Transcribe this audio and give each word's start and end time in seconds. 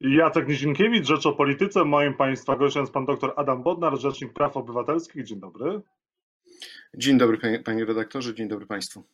Jacek 0.00 0.48
Nizinkiewicz, 0.48 1.06
Rzecz 1.06 1.26
o 1.26 1.32
Polityce. 1.32 1.84
Moim 1.84 2.14
Państwa 2.14 2.56
gościem 2.56 2.82
jest 2.82 2.92
Pan 2.92 3.04
dr 3.04 3.32
Adam 3.36 3.62
Bodnar, 3.62 4.00
Rzecznik 4.00 4.32
Praw 4.32 4.56
Obywatelskich. 4.56 5.24
Dzień 5.24 5.40
dobry. 5.40 5.80
Dzień 6.94 7.18
dobry 7.18 7.38
Panie, 7.38 7.58
panie 7.58 7.84
redaktorze, 7.84 8.34
dzień 8.34 8.48
dobry 8.48 8.66
Państwu. 8.66 9.04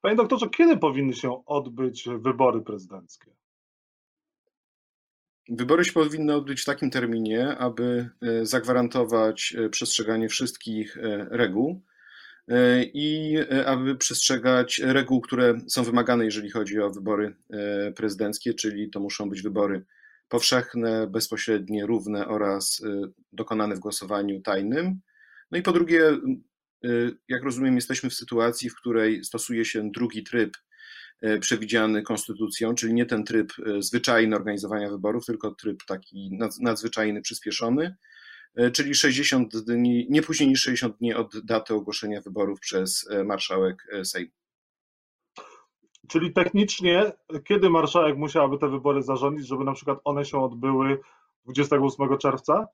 Panie 0.00 0.16
doktorze, 0.16 0.48
kiedy 0.50 0.76
powinny 0.76 1.12
się 1.12 1.44
odbyć 1.46 2.08
wybory 2.18 2.60
prezydenckie? 2.60 3.30
Wybory 5.48 5.84
się 5.84 5.92
powinny 5.92 6.34
odbyć 6.34 6.62
w 6.62 6.64
takim 6.64 6.90
terminie, 6.90 7.56
aby 7.58 8.10
e, 8.22 8.46
zagwarantować 8.46 9.54
e, 9.58 9.68
przestrzeganie 9.68 10.28
wszystkich 10.28 10.96
e, 10.96 11.26
reguł 11.30 11.82
i 12.94 13.36
aby 13.66 13.96
przestrzegać 13.96 14.80
reguł, 14.84 15.20
które 15.20 15.60
są 15.68 15.84
wymagane, 15.84 16.24
jeżeli 16.24 16.50
chodzi 16.50 16.80
o 16.80 16.90
wybory 16.90 17.36
prezydenckie, 17.96 18.54
czyli 18.54 18.90
to 18.90 19.00
muszą 19.00 19.30
być 19.30 19.42
wybory 19.42 19.84
powszechne, 20.28 21.06
bezpośrednie, 21.06 21.86
równe 21.86 22.28
oraz 22.28 22.82
dokonane 23.32 23.76
w 23.76 23.78
głosowaniu 23.78 24.40
tajnym. 24.40 25.00
No 25.50 25.58
i 25.58 25.62
po 25.62 25.72
drugie, 25.72 26.02
jak 27.28 27.42
rozumiem, 27.42 27.74
jesteśmy 27.74 28.10
w 28.10 28.14
sytuacji, 28.14 28.70
w 28.70 28.76
której 28.76 29.24
stosuje 29.24 29.64
się 29.64 29.90
drugi 29.90 30.24
tryb 30.24 30.56
E, 31.22 31.38
przewidziany 31.38 32.02
konstytucją, 32.02 32.74
czyli 32.74 32.94
nie 32.94 33.06
ten 33.06 33.24
tryb 33.24 33.52
e, 33.66 33.82
zwyczajny 33.82 34.36
organizowania 34.36 34.90
wyborów, 34.90 35.26
tylko 35.26 35.54
tryb 35.54 35.78
taki 35.86 36.38
nadzwyczajny, 36.60 37.22
przyspieszony, 37.22 37.84
e, 37.84 37.96
czyli 38.72 38.94
60 38.94 39.56
dni, 39.56 40.06
nie 40.10 40.22
później 40.22 40.48
niż 40.48 40.60
60 40.60 40.98
dni 40.98 41.14
od 41.14 41.44
daty 41.44 41.74
ogłoszenia 41.74 42.20
wyborów 42.20 42.60
przez 42.60 43.08
marszałek 43.24 43.86
Sejmu. 44.04 44.32
Czyli 46.08 46.32
technicznie, 46.32 47.12
kiedy 47.44 47.70
marszałek 47.70 48.16
musiałaby 48.16 48.58
te 48.58 48.68
wybory 48.68 49.02
zarządzić, 49.02 49.48
żeby 49.48 49.64
na 49.64 49.72
przykład 49.72 49.98
one 50.04 50.24
się 50.24 50.44
odbyły 50.44 50.98
28 51.44 52.18
czerwca? 52.18 52.68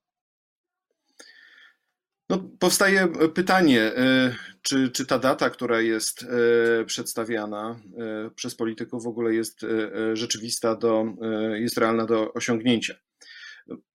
No, 2.33 2.39
powstaje 2.59 3.09
pytanie, 3.35 3.81
e, 3.81 4.35
czy, 4.63 4.91
czy 4.91 5.07
ta 5.07 5.19
data, 5.19 5.51
która 5.51 5.81
jest 5.81 6.23
e, 6.23 6.85
przedstawiana 6.85 7.81
e, 7.99 8.31
przez 8.31 8.55
polityków, 8.55 9.05
w 9.05 9.07
ogóle 9.07 9.35
jest 9.35 9.67
rzeczywista, 10.13 10.77
do, 10.77 11.05
jest 11.55 11.79
realna 11.79 12.07
do 12.07 12.33
osiągnięcia. 12.33 12.95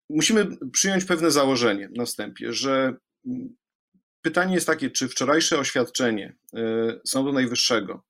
Musimy 0.09 0.47
przyjąć 0.71 1.05
pewne 1.05 1.31
założenie 1.31 1.89
na 1.95 2.05
wstępie, 2.05 2.53
że 2.53 2.95
pytanie 4.21 4.55
jest 4.55 4.67
takie, 4.67 4.89
czy 4.89 5.07
wczorajsze 5.07 5.59
oświadczenie 5.59 6.35
Sądu 7.05 7.33
Najwyższego, 7.33 8.03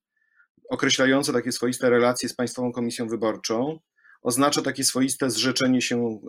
określające 0.69 1.33
takie 1.33 1.51
swoiste 1.51 1.89
relacje 1.89 2.29
z 2.29 2.35
Państwową 2.35 2.71
Komisją 2.71 3.07
Wyborczą, 3.07 3.79
oznacza 4.21 4.61
takie 4.61 4.83
swoiste 4.83 5.29
zrzeczenie 5.29 5.81
się 5.81 6.19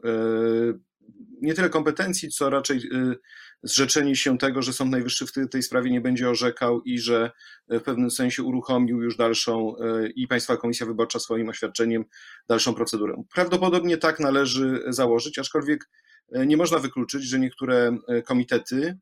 nie 1.42 1.55
tyle 1.55 1.69
kompetencji, 1.69 2.28
co 2.28 2.51
raczej 2.51 2.78
y, 2.78 3.17
zrzeczenie 3.62 4.17
się 4.17 4.39
tego, 4.39 4.62
że 4.62 4.73
Sąd 4.73 4.91
Najwyższy 4.91 5.27
w 5.27 5.48
tej 5.50 5.62
sprawie 5.62 5.91
nie 5.91 6.00
będzie 6.00 6.31
orzekał 6.31 6.83
i 6.83 6.98
że 6.98 7.31
w 7.69 7.81
pewnym 7.81 8.11
sensie 8.11 8.42
uruchomił 8.42 9.03
już 9.03 9.17
dalszą 9.17 9.77
y, 9.77 10.12
i 10.17 10.28
Państwowa 10.28 10.61
Komisja 10.61 10.87
Wyborcza 10.87 11.19
swoim 11.19 11.48
oświadczeniem 11.48 12.05
dalszą 12.48 12.75
procedurę. 12.75 13.23
Prawdopodobnie 13.34 13.97
tak 13.97 14.20
należy 14.20 14.83
założyć, 14.89 15.39
aczkolwiek 15.39 15.91
y, 16.37 16.47
nie 16.47 16.56
można 16.56 16.78
wykluczyć, 16.78 17.25
że 17.25 17.39
niektóre 17.39 17.98
komitety 18.25 18.98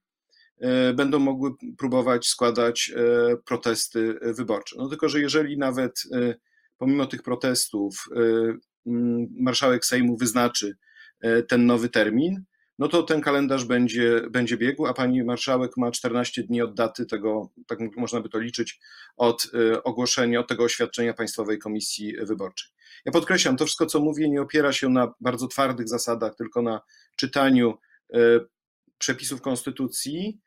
będą 0.94 1.18
mogły 1.18 1.50
próbować 1.78 2.26
składać 2.26 2.92
protesty 3.44 4.18
wyborcze. 4.22 4.76
No 4.78 4.88
tylko, 4.88 5.08
że 5.08 5.20
jeżeli 5.20 5.58
nawet 5.58 6.02
pomimo 6.78 7.06
tych 7.06 7.22
protestów 7.22 8.08
marszałek 9.40 9.84
Sejmu 9.84 10.16
wyznaczy 10.16 10.76
ten 11.48 11.66
nowy 11.66 11.88
termin, 11.88 12.44
no 12.78 12.88
to 12.88 13.02
ten 13.02 13.20
kalendarz 13.20 13.64
będzie, 13.64 14.22
będzie 14.30 14.56
biegł, 14.56 14.86
a 14.86 14.94
pani 14.94 15.24
marszałek 15.24 15.76
ma 15.76 15.90
14 15.90 16.42
dni 16.42 16.62
od 16.62 16.74
daty 16.74 17.06
tego, 17.06 17.50
tak 17.66 17.78
można 17.96 18.20
by 18.20 18.28
to 18.28 18.38
liczyć, 18.38 18.80
od 19.16 19.50
e, 19.54 19.82
ogłoszenia, 19.82 20.40
od 20.40 20.48
tego 20.48 20.64
oświadczenia 20.64 21.14
Państwowej 21.14 21.58
Komisji 21.58 22.16
Wyborczej. 22.22 22.70
Ja 23.04 23.12
podkreślam, 23.12 23.56
to 23.56 23.64
wszystko, 23.64 23.86
co 23.86 24.00
mówię, 24.00 24.28
nie 24.28 24.42
opiera 24.42 24.72
się 24.72 24.88
na 24.88 25.12
bardzo 25.20 25.48
twardych 25.48 25.88
zasadach, 25.88 26.34
tylko 26.34 26.62
na 26.62 26.80
czytaniu 27.16 27.74
e, 28.14 28.18
przepisów 28.98 29.40
Konstytucji, 29.40 30.40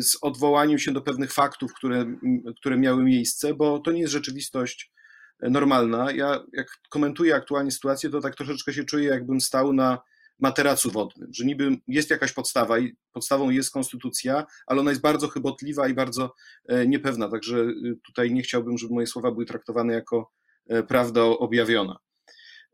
z 0.00 0.18
odwołaniem 0.22 0.78
się 0.78 0.92
do 0.92 1.02
pewnych 1.02 1.32
faktów, 1.32 1.74
które, 1.74 2.16
które 2.56 2.76
miały 2.78 3.04
miejsce, 3.04 3.54
bo 3.54 3.78
to 3.78 3.92
nie 3.92 4.00
jest 4.00 4.12
rzeczywistość 4.12 4.92
normalna. 5.42 6.12
Ja 6.12 6.44
jak 6.52 6.66
komentuję 6.90 7.34
aktualnie 7.34 7.70
sytuację, 7.70 8.10
to 8.10 8.20
tak 8.20 8.36
troszeczkę 8.36 8.72
się 8.72 8.84
czuję, 8.84 9.08
jakbym 9.08 9.40
stał 9.40 9.72
na 9.72 9.98
materacu 10.42 10.90
wodnym, 10.90 11.28
że 11.32 11.44
niby 11.44 11.76
jest 11.88 12.10
jakaś 12.10 12.32
podstawa 12.32 12.78
i 12.78 12.96
podstawą 13.12 13.50
jest 13.50 13.70
konstytucja, 13.70 14.46
ale 14.66 14.80
ona 14.80 14.90
jest 14.90 15.02
bardzo 15.02 15.28
chybotliwa 15.28 15.88
i 15.88 15.94
bardzo 15.94 16.34
e, 16.68 16.86
niepewna, 16.86 17.28
także 17.28 17.56
y, 17.56 17.98
tutaj 18.06 18.32
nie 18.32 18.42
chciałbym, 18.42 18.78
żeby 18.78 18.94
moje 18.94 19.06
słowa 19.06 19.30
były 19.30 19.46
traktowane 19.46 19.94
jako 19.94 20.30
e, 20.68 20.82
prawda 20.82 21.22
objawiona. 21.22 21.96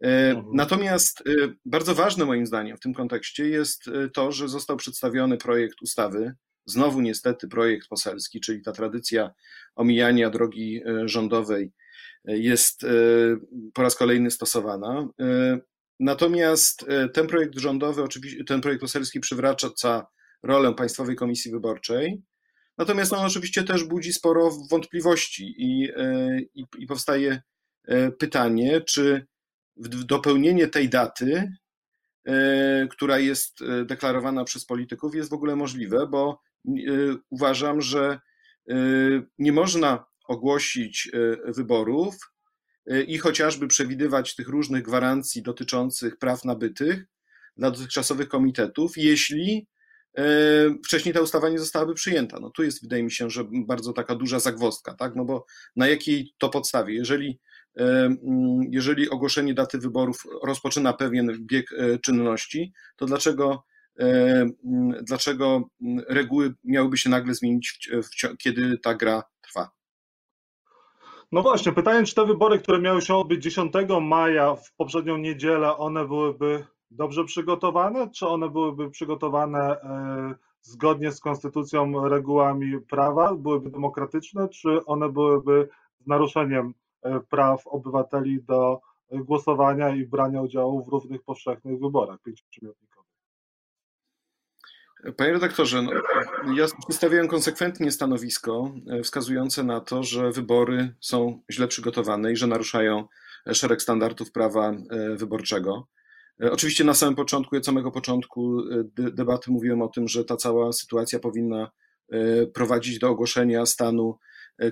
E, 0.04 0.30
mhm. 0.30 0.46
Natomiast 0.54 1.22
bardzo 1.64 1.94
ważne 1.94 2.24
moim 2.24 2.46
zdaniem 2.46 2.76
w 2.76 2.80
tym 2.80 2.94
kontekście 2.94 3.48
jest 3.48 3.84
to, 4.14 4.32
że 4.32 4.48
został 4.48 4.76
przedstawiony 4.76 5.36
projekt 5.36 5.82
ustawy, 5.82 6.32
znowu 6.66 7.00
niestety 7.00 7.48
projekt 7.48 7.88
poselski, 7.88 8.40
czyli 8.40 8.62
ta 8.62 8.72
tradycja 8.72 9.30
omijania 9.76 10.30
drogi 10.30 10.82
rządowej 11.04 11.72
jest 12.28 12.84
e, 12.84 12.88
po 13.74 13.82
raz 13.82 13.96
kolejny 13.96 14.30
stosowana. 14.30 15.08
E, 15.20 15.58
natomiast 16.00 16.84
e, 16.88 17.08
ten 17.08 17.26
projekt 17.26 17.58
rządowy, 17.58 18.02
oczywiście, 18.02 18.44
ten 18.44 18.60
projekt 18.60 18.80
poselski 18.80 19.20
przywraca 19.20 20.06
rolę 20.42 20.74
Państwowej 20.74 21.16
Komisji 21.16 21.50
Wyborczej. 21.50 22.22
Natomiast 22.78 23.12
on 23.12 23.26
oczywiście 23.26 23.62
też 23.62 23.84
budzi 23.84 24.12
sporo 24.12 24.50
wątpliwości 24.70 25.54
i, 25.58 25.88
i, 26.54 26.64
i 26.78 26.86
powstaje 26.86 27.42
pytanie, 28.18 28.80
czy 28.80 29.26
dopełnienie 30.06 30.68
tej 30.68 30.88
daty, 30.88 31.52
która 32.90 33.18
jest 33.18 33.58
deklarowana 33.84 34.44
przez 34.44 34.64
polityków, 34.64 35.14
jest 35.14 35.30
w 35.30 35.32
ogóle 35.32 35.56
możliwe, 35.56 36.06
bo 36.06 36.40
uważam, 37.30 37.80
że 37.80 38.20
nie 39.38 39.52
można 39.52 40.04
ogłosić 40.28 41.10
e, 41.12 41.52
wyborów 41.52 42.14
e, 42.86 43.02
i 43.02 43.18
chociażby 43.18 43.68
przewidywać 43.68 44.34
tych 44.34 44.48
różnych 44.48 44.82
gwarancji 44.82 45.42
dotyczących 45.42 46.18
praw 46.18 46.44
nabytych 46.44 47.04
dla 47.56 47.70
dotychczasowych 47.70 48.28
komitetów, 48.28 48.92
jeśli 48.96 49.66
e, 50.18 50.24
wcześniej 50.84 51.14
ta 51.14 51.20
ustawa 51.20 51.48
nie 51.48 51.58
zostałaby 51.58 51.94
przyjęta. 51.94 52.40
No 52.40 52.50
tu 52.50 52.62
jest, 52.62 52.82
wydaje 52.82 53.02
mi 53.02 53.12
się, 53.12 53.30
że 53.30 53.44
bardzo 53.52 53.92
taka 53.92 54.14
duża 54.14 54.38
zagwostka, 54.38 54.94
tak? 54.94 55.16
No 55.16 55.24
bo 55.24 55.46
na 55.76 55.88
jakiej 55.88 56.34
to 56.38 56.48
podstawie? 56.48 56.94
Jeżeli, 56.94 57.40
jeżeli 58.70 59.10
ogłoszenie 59.10 59.54
daty 59.54 59.78
wyborów 59.78 60.22
rozpoczyna 60.42 60.92
pewien 60.92 61.46
bieg 61.46 61.70
czynności, 62.02 62.72
to 62.96 63.06
dlaczego, 63.06 63.64
dlaczego 65.02 65.68
reguły 66.08 66.54
miałyby 66.64 66.98
się 66.98 67.10
nagle 67.10 67.34
zmienić, 67.34 67.90
kiedy 68.38 68.78
ta 68.78 68.94
gra? 68.94 69.22
No 71.32 71.42
właśnie, 71.42 71.72
pytanie, 71.72 72.06
czy 72.06 72.14
te 72.14 72.26
wybory, 72.26 72.58
które 72.58 72.80
miały 72.80 73.02
się 73.02 73.14
odbyć 73.14 73.42
10 73.42 73.72
maja 74.00 74.54
w 74.54 74.72
poprzednią 74.72 75.16
niedzielę, 75.16 75.76
one 75.76 76.06
byłyby 76.06 76.64
dobrze 76.90 77.24
przygotowane, 77.24 78.10
czy 78.10 78.26
one 78.26 78.48
byłyby 78.48 78.90
przygotowane 78.90 79.80
e, 79.80 80.34
zgodnie 80.62 81.12
z 81.12 81.20
konstytucją, 81.20 82.08
regułami 82.08 82.80
prawa, 82.80 83.34
byłyby 83.34 83.70
demokratyczne, 83.70 84.48
czy 84.48 84.84
one 84.84 85.08
byłyby 85.08 85.68
z 85.98 86.06
naruszeniem 86.06 86.74
e, 87.02 87.20
praw 87.20 87.66
obywateli 87.66 88.42
do 88.42 88.80
głosowania 89.10 89.94
i 89.94 90.06
brania 90.06 90.42
udziału 90.42 90.84
w 90.84 90.88
równych 90.88 91.22
powszechnych 91.22 91.80
wyborach? 91.80 92.22
Pięcioprzymiotnikowych? 92.22 92.97
Panie 95.16 95.32
redaktorze, 95.32 95.82
no, 95.82 95.92
ja 96.54 96.66
przedstawiałem 96.88 97.28
konsekwentnie 97.28 97.90
stanowisko 97.92 98.74
e, 98.90 99.02
wskazujące 99.02 99.62
na 99.64 99.80
to, 99.80 100.02
że 100.02 100.32
wybory 100.32 100.94
są 101.00 101.42
źle 101.50 101.68
przygotowane 101.68 102.32
i 102.32 102.36
że 102.36 102.46
naruszają 102.46 103.08
szereg 103.52 103.82
standardów 103.82 104.32
prawa 104.32 104.70
e, 104.70 105.16
wyborczego. 105.16 105.88
E, 106.42 106.52
oczywiście 106.52 106.84
na 106.84 106.94
samym 106.94 107.14
początku, 107.14 107.56
od 107.56 107.66
samego 107.66 107.90
początku 107.90 108.62
debaty 108.96 109.50
mówiłem 109.50 109.82
o 109.82 109.88
tym, 109.88 110.08
że 110.08 110.24
ta 110.24 110.36
cała 110.36 110.72
sytuacja 110.72 111.18
powinna 111.18 111.70
prowadzić 112.54 112.98
do 112.98 113.08
ogłoszenia 113.08 113.66
stanu 113.66 114.18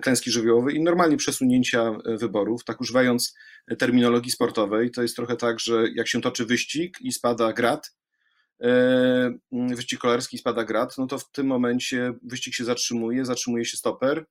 klęski 0.00 0.31
żywiołowej 0.31 0.76
i 0.76 0.82
normalnie 0.82 1.17
przesunięcia 1.17 1.99
wyborów, 2.05 2.64
tak 2.64 2.81
używając 2.81 3.34
terminologii 3.78 4.31
sportowej. 4.31 4.90
To 4.90 5.02
jest 5.02 5.17
trochę 5.17 5.37
tak, 5.37 5.61
że 5.61 5.84
jak 5.94 6.08
się 6.08 6.20
toczy 6.20 6.46
wyścig 6.46 7.00
i 7.00 7.12
spada 7.12 7.52
grat, 7.52 7.90
E, 7.90 8.06
wyścig 9.53 10.00
kolarski 10.00 10.38
spada 10.38 10.64
grat, 10.64 10.99
no 10.99 11.06
to 11.06 11.19
w 11.19 11.31
tym 11.31 11.47
momencie 11.47 12.14
wyścig 12.23 12.55
się 12.55 12.64
zatrzymuje, 12.64 13.25
zatrzymuje 13.25 13.64
się 13.64 13.76
stoper, 13.76 14.25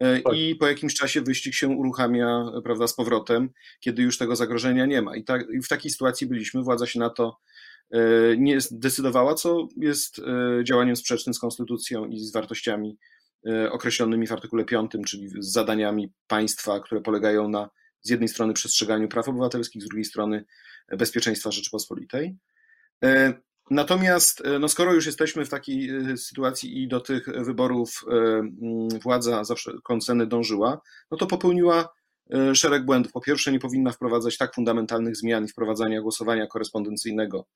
tak. 0.00 0.36
i 0.36 0.54
po 0.54 0.66
jakimś 0.66 0.94
czasie 0.94 1.20
wyścig 1.20 1.54
się 1.54 1.68
uruchamia 1.68 2.44
prawda, 2.64 2.86
z 2.86 2.94
powrotem, 2.94 3.50
kiedy 3.80 4.02
już 4.02 4.18
tego 4.18 4.36
zagrożenia 4.36 4.86
nie 4.86 5.02
ma. 5.02 5.16
I, 5.16 5.24
tak, 5.24 5.46
I 5.50 5.62
w 5.62 5.68
takiej 5.68 5.90
sytuacji 5.90 6.26
byliśmy, 6.26 6.62
władza 6.62 6.86
się 6.86 7.00
na 7.00 7.10
to 7.10 7.38
nie 8.38 8.60
zdecydowała, 8.60 9.34
co 9.34 9.68
jest 9.76 10.20
działaniem 10.64 10.96
sprzecznym 10.96 11.34
z 11.34 11.38
konstytucją 11.38 12.06
i 12.06 12.18
z 12.18 12.32
wartościami 12.32 12.98
określonymi 13.70 14.26
w 14.26 14.32
artykule 14.32 14.64
5, 14.64 14.92
czyli 15.06 15.28
z 15.28 15.52
zadaniami 15.52 16.12
państwa, 16.26 16.80
które 16.80 17.00
polegają 17.00 17.48
na 17.48 17.70
z 18.02 18.10
jednej 18.10 18.28
strony 18.28 18.52
przestrzeganiu 18.52 19.08
praw 19.08 19.28
obywatelskich, 19.28 19.82
z 19.82 19.86
drugiej 19.86 20.04
strony 20.04 20.44
bezpieczeństwa 20.88 21.50
Rzeczypospolitej. 21.50 22.36
E, 23.04 23.34
natomiast, 23.70 24.46
e, 24.46 24.58
no 24.58 24.68
skoro 24.68 24.94
już 24.94 25.06
jesteśmy 25.06 25.44
w 25.44 25.48
takiej 25.48 25.90
e, 25.90 26.16
sytuacji 26.16 26.82
i 26.82 26.88
do 26.88 27.00
tych 27.00 27.26
wyborów 27.44 28.04
władza 29.02 29.44
za 29.44 29.54
wszelką 29.54 30.00
cenę 30.00 30.26
dążyła, 30.26 30.80
no 31.10 31.16
to 31.16 31.26
popełniła 31.26 31.88
szereg 32.54 32.84
błędów. 32.84 33.12
Po 33.12 33.20
pierwsze, 33.20 33.52
nie 33.52 33.58
powinna 33.58 33.92
wprowadzać 33.92 34.36
tak 34.36 34.54
fundamentalnych 34.54 35.16
zmian 35.16 35.44
i 35.44 35.48
wprowadzania 35.48 36.00
głosowania 36.00 36.46
korespondencyjnego 36.46 37.46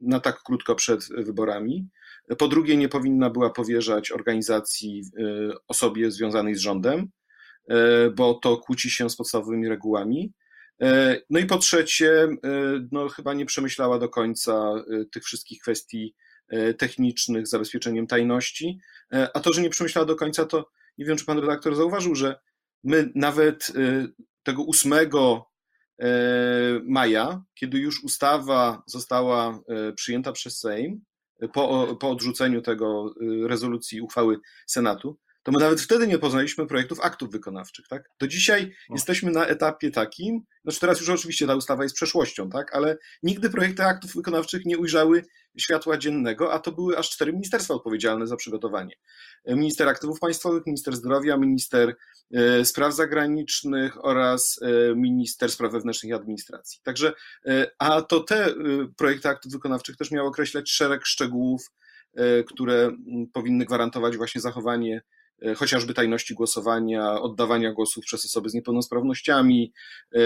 na 0.00 0.20
tak 0.20 0.42
krótko 0.42 0.74
przed 0.74 1.08
wyborami. 1.08 1.88
Po 2.38 2.48
drugie, 2.48 2.76
nie 2.76 2.88
powinna 2.88 3.30
była 3.30 3.50
powierzać 3.50 4.10
organizacji 4.10 5.02
osobie 5.68 6.10
związanej 6.10 6.54
z 6.54 6.60
rządem. 6.60 7.08
Bo 8.16 8.34
to 8.34 8.56
kłóci 8.56 8.90
się 8.90 9.10
z 9.10 9.16
podstawowymi 9.16 9.68
regułami. 9.68 10.32
E, 10.82 11.20
no 11.30 11.38
i 11.38 11.46
po 11.46 11.58
trzecie, 11.58 12.22
e, 12.22 12.38
no 12.92 13.08
chyba 13.08 13.34
nie 13.34 13.46
przemyślała 13.46 13.98
do 13.98 14.08
końca 14.08 14.74
tych 15.12 15.24
wszystkich 15.24 15.60
kwestii 15.60 16.14
technicznych 16.78 17.46
zabezpieczeniem 17.46 18.06
tajności, 18.06 18.78
a 19.10 19.40
to, 19.40 19.52
że 19.52 19.62
nie 19.62 19.70
przemyślała 19.70 20.06
do 20.06 20.16
końca, 20.16 20.46
to 20.46 20.70
nie 20.98 21.04
wiem, 21.04 21.16
czy 21.16 21.24
pan 21.24 21.38
redaktor 21.38 21.76
zauważył, 21.76 22.14
że 22.14 22.40
my 22.84 23.12
nawet 23.14 23.72
tego 24.42 24.66
8 24.66 24.92
maja, 26.84 27.42
kiedy 27.54 27.78
już 27.78 28.04
ustawa 28.04 28.82
została 28.86 29.60
przyjęta 29.94 30.32
przez 30.32 30.58
Sejm, 30.58 31.00
po, 31.52 31.96
po 32.00 32.10
odrzuceniu 32.10 32.62
tego 32.62 33.14
rezolucji 33.46 34.00
uchwały 34.00 34.38
Senatu, 34.66 35.18
to 35.48 35.52
my 35.52 35.60
nawet 35.60 35.80
wtedy 35.80 36.06
nie 36.06 36.18
poznaliśmy 36.18 36.66
projektów 36.66 37.00
aktów 37.00 37.30
wykonawczych, 37.30 37.88
tak? 37.88 38.10
Do 38.20 38.28
dzisiaj 38.28 38.74
no. 38.88 38.96
jesteśmy 38.96 39.30
na 39.30 39.46
etapie 39.46 39.90
takim, 39.90 40.40
znaczy 40.64 40.80
teraz 40.80 41.00
już 41.00 41.08
oczywiście 41.08 41.46
ta 41.46 41.54
ustawa 41.54 41.82
jest 41.82 41.94
przeszłością, 41.94 42.50
tak? 42.50 42.74
Ale 42.74 42.98
nigdy 43.22 43.50
projekty 43.50 43.84
aktów 43.84 44.14
wykonawczych 44.14 44.64
nie 44.64 44.78
ujrzały 44.78 45.22
światła 45.58 45.98
dziennego, 45.98 46.52
a 46.52 46.58
to 46.58 46.72
były 46.72 46.98
aż 46.98 47.10
cztery 47.10 47.32
ministerstwa 47.32 47.74
odpowiedzialne 47.74 48.26
za 48.26 48.36
przygotowanie. 48.36 48.94
Minister 49.46 49.88
Aktywów 49.88 50.20
Państwowych, 50.20 50.66
Minister 50.66 50.96
Zdrowia, 50.96 51.36
Minister 51.36 51.96
e, 52.34 52.64
Spraw 52.64 52.94
Zagranicznych 52.94 54.04
oraz 54.04 54.60
e, 54.62 54.94
Minister 54.94 55.50
Spraw 55.50 55.72
Wewnętrznych 55.72 56.10
i 56.10 56.14
Administracji. 56.14 56.80
Także, 56.82 57.12
e, 57.46 57.70
a 57.78 58.02
to 58.02 58.20
te 58.20 58.54
projekty 58.96 59.28
aktów 59.28 59.52
wykonawczych 59.52 59.96
też 59.96 60.10
miały 60.10 60.28
określać 60.28 60.70
szereg 60.70 61.06
szczegółów, 61.06 61.70
które 62.46 62.90
powinny 63.32 63.64
gwarantować 63.64 64.16
właśnie 64.16 64.40
zachowanie 64.40 65.02
chociażby 65.56 65.94
tajności 65.94 66.34
głosowania, 66.34 67.20
oddawania 67.20 67.72
głosów 67.72 68.04
przez 68.04 68.24
osoby 68.24 68.48
z 68.48 68.54
niepełnosprawnościami, 68.54 69.72
e, 70.14 70.20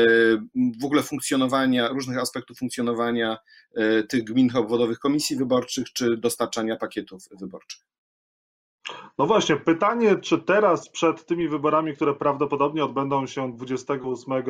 w 0.80 0.84
ogóle 0.84 1.02
funkcjonowania, 1.02 1.88
różnych 1.88 2.18
aspektów 2.18 2.58
funkcjonowania 2.58 3.38
e, 3.74 4.02
tych 4.02 4.24
gminnych 4.24 4.56
obwodowych 4.56 4.98
komisji 4.98 5.36
wyborczych, 5.36 5.92
czy 5.92 6.16
dostarczania 6.16 6.76
pakietów 6.76 7.22
wyborczych. 7.40 7.82
No 9.18 9.26
właśnie, 9.26 9.56
pytanie, 9.56 10.16
czy 10.16 10.38
teraz 10.38 10.88
przed 10.88 11.26
tymi 11.26 11.48
wyborami, 11.48 11.96
które 11.96 12.14
prawdopodobnie 12.14 12.84
odbędą 12.84 13.26
się 13.26 13.52
28 13.56 14.44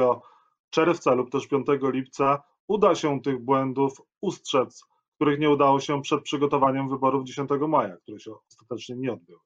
czerwca 0.70 1.14
lub 1.14 1.30
też 1.30 1.46
5 1.46 1.66
lipca, 1.82 2.42
uda 2.66 2.94
się 2.94 3.20
tych 3.20 3.38
błędów 3.38 4.02
ustrzec, 4.20 4.84
których 5.14 5.38
nie 5.38 5.50
udało 5.50 5.80
się 5.80 6.02
przed 6.02 6.22
przygotowaniem 6.22 6.88
wyborów 6.88 7.24
10 7.24 7.50
maja, 7.68 7.96
które 7.96 8.20
się 8.20 8.32
ostatecznie 8.48 8.96
nie 8.96 9.12
odbyły. 9.12 9.40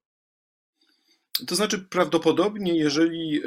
To 1.47 1.55
znaczy, 1.55 1.79
prawdopodobnie, 1.79 2.77
jeżeli 2.79 3.38
e, 3.38 3.43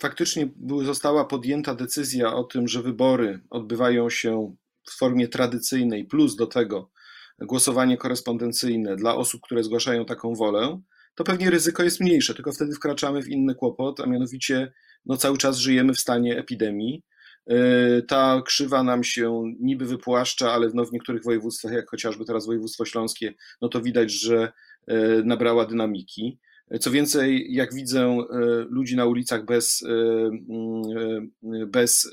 faktycznie 0.00 0.48
została 0.84 1.24
podjęta 1.24 1.74
decyzja 1.74 2.34
o 2.34 2.44
tym, 2.44 2.68
że 2.68 2.82
wybory 2.82 3.40
odbywają 3.50 4.10
się 4.10 4.54
w 4.90 4.98
formie 4.98 5.28
tradycyjnej, 5.28 6.04
plus 6.04 6.36
do 6.36 6.46
tego 6.46 6.90
głosowanie 7.38 7.96
korespondencyjne 7.96 8.96
dla 8.96 9.16
osób, 9.16 9.40
które 9.42 9.64
zgłaszają 9.64 10.04
taką 10.04 10.34
wolę, 10.34 10.80
to 11.14 11.24
pewnie 11.24 11.50
ryzyko 11.50 11.82
jest 11.82 12.00
mniejsze, 12.00 12.34
tylko 12.34 12.52
wtedy 12.52 12.72
wkraczamy 12.74 13.22
w 13.22 13.28
inny 13.28 13.54
kłopot, 13.54 14.00
a 14.00 14.06
mianowicie 14.06 14.72
no, 15.06 15.16
cały 15.16 15.38
czas 15.38 15.58
żyjemy 15.58 15.94
w 15.94 16.00
stanie 16.00 16.38
epidemii. 16.38 17.02
E, 17.46 18.02
ta 18.02 18.42
krzywa 18.46 18.82
nam 18.82 19.04
się 19.04 19.42
niby 19.60 19.86
wypłaszcza, 19.86 20.52
ale 20.52 20.70
no, 20.74 20.84
w 20.84 20.92
niektórych 20.92 21.24
województwach, 21.24 21.72
jak 21.72 21.90
chociażby 21.90 22.24
teraz 22.24 22.46
województwo 22.46 22.84
śląskie, 22.84 23.34
no 23.62 23.68
to 23.68 23.80
widać, 23.80 24.12
że 24.12 24.52
e, 24.86 24.96
nabrała 25.24 25.66
dynamiki. 25.66 26.38
Co 26.80 26.90
więcej, 26.90 27.54
jak 27.54 27.74
widzę 27.74 28.00
e, 28.00 28.26
ludzi 28.70 28.96
na 28.96 29.06
ulicach 29.06 29.44
bez, 29.44 29.82
e, 29.82 29.88
mm, 29.88 31.30
e, 31.62 31.66
bez 31.66 32.10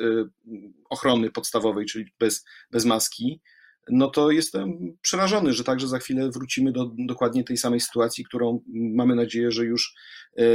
ochrony 0.89 1.31
podstawowej, 1.31 1.85
czyli 1.85 2.05
bez, 2.19 2.45
bez 2.71 2.85
maski, 2.85 3.41
no 3.89 4.07
to 4.09 4.31
jestem 4.31 4.97
przerażony, 5.01 5.53
że 5.53 5.63
także 5.63 5.87
za 5.87 5.99
chwilę 5.99 6.29
wrócimy 6.31 6.71
do 6.71 6.91
dokładnie 6.97 7.43
tej 7.43 7.57
samej 7.57 7.79
sytuacji, 7.79 8.25
którą 8.25 8.63
mamy 8.73 9.15
nadzieję, 9.15 9.51
że 9.51 9.65
już 9.65 9.93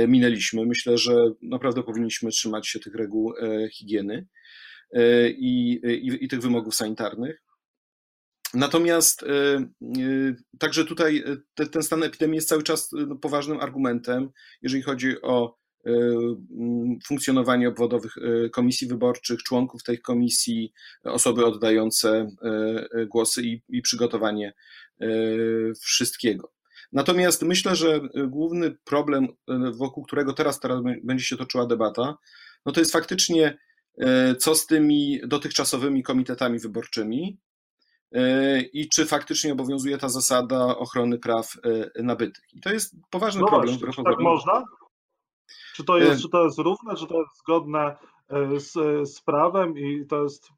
minęliśmy. 0.08 0.66
Myślę, 0.66 0.98
że 0.98 1.16
naprawdę 1.42 1.82
powinniśmy 1.82 2.30
trzymać 2.30 2.68
się 2.68 2.80
tych 2.80 2.94
reguł 2.94 3.32
higieny 3.72 4.26
i, 5.28 5.80
i, 6.02 6.24
i 6.24 6.28
tych 6.28 6.40
wymogów 6.40 6.74
sanitarnych. 6.74 7.42
Natomiast 8.54 9.22
y, 9.22 9.26
y, 9.98 10.36
także 10.58 10.84
tutaj 10.84 11.24
y, 11.60 11.66
ten 11.66 11.82
stan 11.82 12.02
epidemii 12.02 12.36
jest 12.36 12.48
cały 12.48 12.62
czas 12.62 12.90
no, 12.92 13.16
poważnym 13.16 13.60
argumentem, 13.60 14.30
jeżeli 14.62 14.82
chodzi 14.82 15.22
o 15.22 15.56
mm, 15.84 16.98
funkcjonowanie 17.06 17.68
obwodowych 17.68 18.14
komisji 18.52 18.88
wyborczych, 18.88 19.42
członków 19.42 19.82
tej 19.82 20.00
komisji, 20.00 20.72
osoby 21.04 21.46
oddające 21.46 22.30
głosy 23.08 23.42
i, 23.68 23.82
przygotowanie 23.82 24.52
wszystkiego. 25.80 26.52
Natomiast 26.92 27.42
myślę, 27.42 27.76
że 27.76 28.00
główny 28.28 28.76
problem, 28.84 29.28
wokół 29.72 30.04
którego 30.04 30.32
teraz, 30.32 30.60
teraz 30.60 30.80
będzie 31.02 31.24
się 31.24 31.36
toczyła 31.36 31.66
debata, 31.66 32.18
no 32.66 32.72
to 32.72 32.80
jest 32.80 32.92
faktycznie 32.92 33.58
co 34.38 34.54
z 34.54 34.66
tymi 34.66 35.20
dotychczasowymi 35.26 36.02
komitetami 36.02 36.58
wyborczymi, 36.58 37.38
i 38.72 38.88
czy 38.88 39.06
faktycznie 39.06 39.52
obowiązuje 39.52 39.98
ta 39.98 40.08
zasada 40.08 40.78
ochrony 40.78 41.18
praw 41.18 41.52
e, 41.96 42.02
nabytych. 42.02 42.44
I 42.52 42.60
to 42.60 42.72
jest 42.72 42.96
poważny 43.10 43.40
no 43.40 43.46
problem. 43.46 43.78
Właśnie, 43.78 44.04
czy 44.04 44.10
tak 44.10 44.20
można? 44.20 44.64
Czy 45.74 45.84
to, 45.84 45.98
jest, 45.98 46.20
e, 46.20 46.22
czy 46.22 46.28
to 46.28 46.44
jest 46.44 46.58
równe, 46.58 46.96
czy 46.96 47.06
to 47.06 47.20
jest 47.20 47.38
zgodne 47.38 47.96
z, 48.56 48.72
z 49.08 49.20
prawem 49.20 49.78
i 49.78 50.06
to 50.06 50.22
jest 50.22 50.48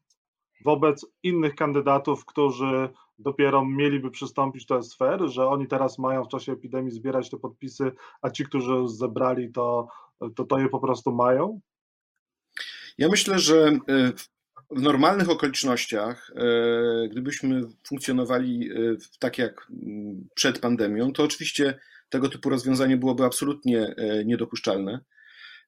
wobec 0.65 1.05
innych 1.23 1.55
kandydatów, 1.55 2.25
którzy 2.25 2.89
dopiero 3.19 3.65
mieliby 3.65 4.11
przystąpić 4.11 4.65
do 4.65 4.83
sfery, 4.83 5.27
że 5.27 5.47
oni 5.47 5.67
teraz 5.67 5.99
mają 5.99 6.23
w 6.23 6.27
czasie 6.27 6.51
epidemii 6.51 6.91
zbierać 6.91 7.29
te 7.29 7.37
podpisy, 7.37 7.91
a 8.21 8.29
ci, 8.29 8.45
którzy 8.45 8.71
już 8.71 8.91
zebrali, 8.91 9.51
to, 9.51 9.87
to, 10.35 10.43
to 10.43 10.59
je 10.59 10.69
po 10.69 10.79
prostu 10.79 11.11
mają? 11.11 11.59
Ja 12.97 13.09
myślę, 13.09 13.39
że 13.39 13.71
w 14.71 14.81
normalnych 14.81 15.29
okolicznościach, 15.29 16.31
e, 16.35 17.07
gdybyśmy 17.07 17.61
funkcjonowali 17.87 18.71
e, 18.71 18.75
tak 19.19 19.37
jak 19.37 19.67
mm, 19.83 20.27
przed 20.35 20.59
pandemią, 20.59 21.13
to 21.13 21.23
oczywiście 21.23 21.79
tego 22.09 22.29
typu 22.29 22.49
rozwiązanie 22.49 22.97
byłoby 22.97 23.23
absolutnie 23.23 23.95
e, 23.97 24.25
niedopuszczalne. 24.25 24.99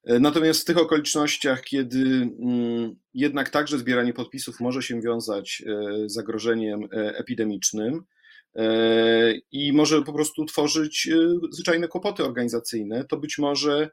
Natomiast 0.04 0.62
w 0.62 0.66
tych 0.66 0.78
okolicznościach, 0.78 1.62
kiedy 1.62 2.00
mm, 2.00 2.96
jednak 3.14 3.50
także 3.50 3.78
zbieranie 3.78 4.14
podpisów 4.14 4.60
może 4.60 4.82
się 4.82 5.02
wiązać 5.02 5.64
z 6.06 6.14
zagrożeniem 6.14 6.88
epidemicznym 6.92 8.04
i 9.52 9.74
może 9.74 10.02
po 10.02 10.14
prostu 10.14 10.46
tworzyć 10.46 11.10
zwyczajne 11.52 11.88
kłopoty 11.88 12.24
organizacyjne, 12.24 13.06
to 13.06 13.18
być 13.18 13.38
może 13.38 13.90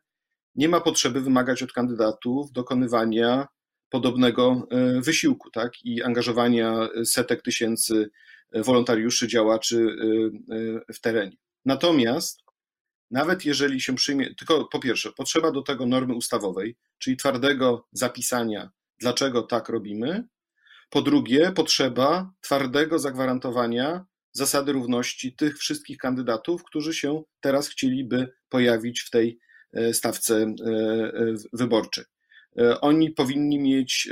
nie 0.54 0.68
ma 0.68 0.80
potrzeby 0.80 1.20
wymagać 1.20 1.62
od 1.62 1.72
kandydatów 1.72 2.52
dokonywania 2.52 3.46
podobnego 3.90 4.68
e, 4.70 5.00
wysiłku, 5.00 5.50
tak? 5.50 5.72
I 5.84 6.02
angażowania 6.02 6.88
setek 7.04 7.42
tysięcy 7.42 8.10
e, 8.52 8.62
wolontariuszy, 8.62 9.28
działaczy 9.28 9.86
e, 10.88 10.94
w 10.94 11.00
terenie. 11.00 11.36
Natomiast 11.64 12.42
nawet 13.10 13.44
jeżeli 13.44 13.80
się 13.80 13.94
przyjmie, 13.94 14.34
tylko 14.34 14.64
po 14.64 14.80
pierwsze, 14.80 15.12
potrzeba 15.12 15.50
do 15.50 15.62
tego 15.62 15.86
normy 15.86 16.14
ustawowej, 16.14 16.76
czyli 16.98 17.16
twardego 17.16 17.86
zapisania, 17.92 18.70
dlaczego 18.98 19.42
tak 19.42 19.68
robimy. 19.68 20.24
Po 20.90 21.02
drugie, 21.02 21.52
potrzeba 21.52 22.32
twardego 22.40 22.98
zagwarantowania 22.98 24.04
zasady 24.32 24.72
równości 24.72 25.36
tych 25.36 25.58
wszystkich 25.58 25.98
kandydatów, 25.98 26.64
którzy 26.64 26.94
się 26.94 27.22
teraz 27.40 27.68
chcieliby 27.68 28.32
pojawić 28.48 29.00
w 29.00 29.10
tej 29.10 29.38
stawce 29.92 30.54
wyborczej. 31.52 32.04
Oni 32.80 33.10
powinni 33.10 33.58
mieć 33.58 34.08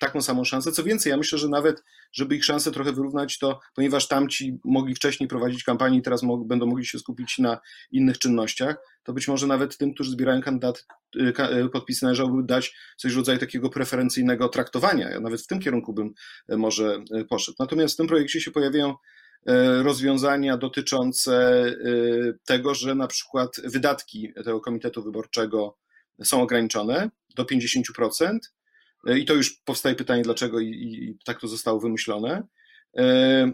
taką 0.00 0.22
samą 0.22 0.44
szansę. 0.44 0.72
Co 0.72 0.84
więcej, 0.84 1.10
ja 1.10 1.16
myślę, 1.16 1.38
że 1.38 1.48
nawet, 1.48 1.84
żeby 2.12 2.36
ich 2.36 2.44
szanse 2.44 2.72
trochę 2.72 2.92
wyrównać, 2.92 3.38
to 3.38 3.60
ponieważ 3.74 4.08
tamci 4.08 4.58
mogli 4.64 4.94
wcześniej 4.94 5.28
prowadzić 5.28 5.64
kampanię 5.64 5.98
i 5.98 6.02
teraz 6.02 6.22
mo 6.22 6.36
będą 6.36 6.66
mogli 6.66 6.86
się 6.86 6.98
skupić 6.98 7.38
na 7.38 7.58
innych 7.90 8.18
czynnościach, 8.18 8.76
to 9.02 9.12
być 9.12 9.28
może 9.28 9.46
nawet 9.46 9.76
tym, 9.76 9.94
którzy 9.94 10.10
zbierają 10.10 10.42
kandydat, 10.42 10.86
y, 11.16 11.68
podpisy, 11.72 12.04
należałoby 12.04 12.42
dać 12.46 12.76
coś 12.96 13.14
w 13.14 13.16
rodzaju 13.16 13.38
takiego 13.38 13.70
preferencyjnego 13.70 14.48
traktowania. 14.48 15.10
Ja 15.10 15.20
nawet 15.20 15.42
w 15.42 15.46
tym 15.46 15.60
kierunku 15.60 15.92
bym 15.92 16.14
może 16.48 17.02
poszedł. 17.28 17.56
Natomiast 17.58 17.94
w 17.94 17.96
tym 17.96 18.06
projekcie 18.06 18.40
się 18.40 18.50
pojawiają 18.50 18.94
rozwiązania 19.82 20.56
dotyczące 20.56 21.64
tego, 22.44 22.74
że 22.74 22.94
na 22.94 23.06
przykład 23.06 23.50
wydatki 23.64 24.32
tego 24.44 24.60
komitetu 24.60 25.02
wyborczego 25.02 25.76
są 26.22 26.42
ograniczone 26.42 27.10
do 27.36 27.44
50%, 27.44 28.38
E, 29.06 29.18
I 29.18 29.24
to 29.24 29.34
już 29.34 29.60
powstaje 29.64 29.94
pytanie, 29.94 30.22
dlaczego 30.22 30.60
i, 30.60 30.66
i 30.68 31.18
tak 31.24 31.40
to 31.40 31.48
zostało 31.48 31.80
wymyślone. 31.80 32.42
E, 32.96 33.52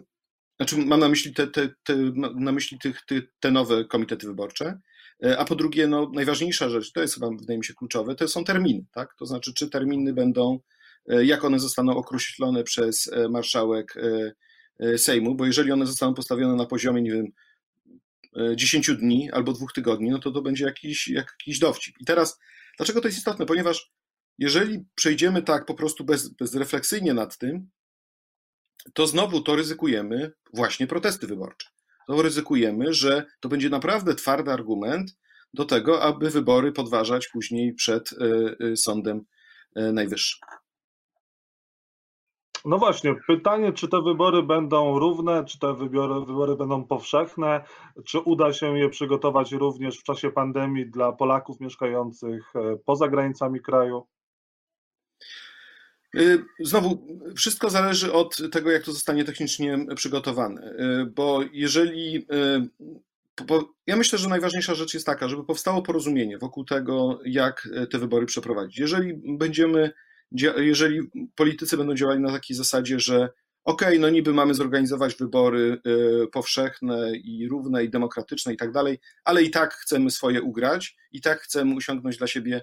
znaczy, 0.56 0.76
mam 0.78 1.00
na 1.00 1.08
myśli 1.08 1.34
te, 1.34 1.46
te, 1.46 1.68
te, 1.84 1.96
na 2.34 2.52
myśli 2.52 2.78
tych, 2.78 3.02
te, 3.06 3.14
te 3.40 3.50
nowe 3.50 3.84
komitety 3.84 4.26
wyborcze. 4.26 4.80
E, 5.24 5.38
a 5.38 5.44
po 5.44 5.54
drugie, 5.54 5.86
no, 5.86 6.10
najważniejsza 6.14 6.68
rzecz, 6.68 6.92
to 6.92 7.00
jest 7.00 7.14
chyba, 7.14 7.30
wydaje 7.30 7.58
mi 7.58 7.64
się, 7.64 7.74
kluczowe, 7.74 8.14
to 8.14 8.28
są 8.28 8.44
terminy. 8.44 8.84
Tak? 8.92 9.14
To 9.18 9.26
znaczy, 9.26 9.54
czy 9.54 9.70
terminy 9.70 10.12
będą, 10.12 10.60
jak 11.06 11.44
one 11.44 11.58
zostaną 11.58 11.96
określone 11.96 12.64
przez 12.64 13.10
marszałek 13.30 13.94
Sejmu, 14.96 15.34
bo 15.34 15.46
jeżeli 15.46 15.72
one 15.72 15.86
zostaną 15.86 16.14
postawione 16.14 16.54
na 16.54 16.66
poziomie, 16.66 17.02
nie 17.02 17.12
wiem, 17.12 17.26
10 18.56 18.90
dni 18.96 19.30
albo 19.32 19.52
dwóch 19.52 19.72
tygodni, 19.72 20.10
no 20.10 20.18
to 20.18 20.30
to 20.30 20.42
będzie 20.42 20.64
jakiś, 20.64 21.08
jakiś 21.08 21.58
dowcip. 21.58 21.94
I 22.00 22.04
teraz, 22.04 22.38
dlaczego 22.76 23.00
to 23.00 23.08
jest 23.08 23.18
istotne? 23.18 23.46
Ponieważ 23.46 23.92
jeżeli 24.38 24.84
przejdziemy 24.94 25.42
tak 25.42 25.66
po 25.66 25.74
prostu 25.74 26.04
bez, 26.04 26.28
bezrefleksyjnie 26.28 27.14
nad 27.14 27.38
tym, 27.38 27.70
to 28.92 29.06
znowu 29.06 29.40
to 29.40 29.56
ryzykujemy 29.56 30.32
właśnie 30.52 30.86
protesty 30.86 31.26
wyborcze. 31.26 31.68
To 32.06 32.22
ryzykujemy, 32.22 32.94
że 32.94 33.26
to 33.40 33.48
będzie 33.48 33.70
naprawdę 33.70 34.14
twardy 34.14 34.50
argument 34.50 35.16
do 35.54 35.64
tego, 35.64 36.02
aby 36.02 36.30
wybory 36.30 36.72
podważać 36.72 37.28
później 37.28 37.74
przed 37.74 38.10
e, 38.12 38.16
e, 38.66 38.76
Sądem 38.76 39.24
e, 39.76 39.92
Najwyższym. 39.92 40.40
No 42.64 42.78
właśnie, 42.78 43.14
pytanie, 43.26 43.72
czy 43.72 43.88
te 43.88 44.02
wybory 44.02 44.42
będą 44.42 44.98
równe, 44.98 45.44
czy 45.44 45.58
te 45.58 45.74
wybory, 45.74 46.26
wybory 46.26 46.56
będą 46.56 46.84
powszechne, 46.84 47.64
czy 48.04 48.20
uda 48.20 48.52
się 48.52 48.78
je 48.78 48.88
przygotować 48.88 49.52
również 49.52 49.98
w 49.98 50.02
czasie 50.02 50.30
pandemii 50.30 50.86
dla 50.90 51.12
Polaków 51.12 51.60
mieszkających 51.60 52.52
poza 52.84 53.08
granicami 53.08 53.60
kraju? 53.60 54.06
Y, 56.16 56.44
znowu, 56.60 57.06
wszystko 57.36 57.70
zależy 57.70 58.12
od 58.12 58.50
tego, 58.52 58.70
jak 58.70 58.82
to 58.82 58.92
zostanie 58.92 59.24
technicznie 59.24 59.86
przygotowane, 59.96 60.70
y, 60.70 61.06
bo 61.06 61.40
jeżeli. 61.52 62.16
Y, 62.16 62.68
ja 63.86 63.96
myślę, 63.96 64.18
że 64.18 64.28
najważniejsza 64.28 64.74
rzecz 64.74 64.94
jest 64.94 65.06
taka, 65.06 65.28
żeby 65.28 65.44
powstało 65.44 65.82
porozumienie 65.82 66.38
wokół 66.38 66.64
tego, 66.64 67.20
jak 67.24 67.68
te 67.90 67.98
wybory 67.98 68.26
przeprowadzić. 68.26 68.78
Jeżeli 68.78 69.14
będziemy, 69.38 69.92
jeżeli 70.56 71.00
politycy 71.34 71.76
będą 71.76 71.94
działali 71.94 72.20
na 72.20 72.32
takiej 72.32 72.56
zasadzie, 72.56 73.00
że 73.00 73.28
okej, 73.64 73.88
okay, 73.88 73.98
no 73.98 74.10
niby 74.10 74.32
mamy 74.32 74.54
zorganizować 74.54 75.14
wybory 75.14 75.80
powszechne 76.32 77.16
i 77.16 77.48
równe 77.48 77.84
i 77.84 77.90
demokratyczne 77.90 78.52
i 78.52 78.56
tak 78.56 78.72
dalej, 78.72 78.98
ale 79.24 79.42
i 79.42 79.50
tak 79.50 79.74
chcemy 79.74 80.10
swoje 80.10 80.42
ugrać, 80.42 80.96
i 81.12 81.20
tak 81.20 81.40
chcemy 81.40 81.74
usiągnąć 81.74 82.16
dla 82.16 82.26
siebie 82.26 82.62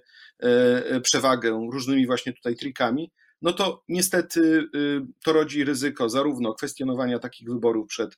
przewagę 1.03 1.67
różnymi 1.71 2.07
właśnie 2.07 2.33
tutaj 2.33 2.55
trikami, 2.55 3.11
no 3.41 3.53
to 3.53 3.83
niestety 3.87 4.69
y, 4.75 5.01
to 5.23 5.33
rodzi 5.33 5.63
ryzyko 5.63 6.09
zarówno 6.09 6.53
kwestionowania 6.53 7.19
takich 7.19 7.49
wyborów 7.49 7.87
przed 7.87 8.17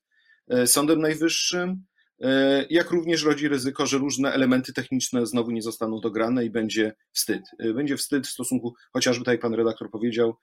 Sądem 0.66 1.02
Najwyższym, 1.02 1.84
jak 2.70 2.92
również 2.92 3.24
rodzi 3.24 3.48
ryzyko, 3.48 3.86
że 3.86 3.98
różne 3.98 4.34
elementy 4.34 4.74
techniczne 4.74 5.26
znowu 5.26 5.52
nie 5.52 5.62
zostaną 5.62 6.00
dograne 6.00 6.46
i 6.46 6.50
będzie 6.50 6.94
wstyd. 7.12 7.42
E, 7.60 7.74
będzie 7.74 7.98
wstyd 7.98 8.28
w 8.28 8.30
stosunku, 8.30 8.74
chociażby 8.94 9.26
tak 9.26 9.32
jak 9.32 9.42
pan 9.42 9.54
redaktor 9.54 9.92
powiedział, 9.92 10.36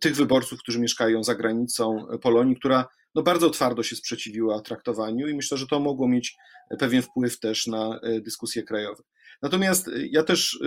tych 0.00 0.16
wyborców, 0.16 0.58
którzy 0.58 0.80
mieszkają 0.80 1.24
za 1.24 1.34
granicą 1.34 2.06
Polonii, 2.22 2.56
która 2.56 2.88
no 3.14 3.22
bardzo 3.22 3.50
twardo 3.50 3.82
się 3.82 3.96
sprzeciwiła 3.96 4.60
traktowaniu 4.60 5.28
i 5.28 5.34
myślę, 5.34 5.58
że 5.58 5.66
to 5.66 5.80
mogło 5.80 6.08
mieć 6.08 6.36
pewien 6.78 7.02
wpływ 7.02 7.40
też 7.40 7.66
na 7.66 8.00
dyskusje 8.20 8.62
krajowe. 8.62 9.02
Natomiast 9.42 9.90
ja 10.10 10.22
też 10.22 10.58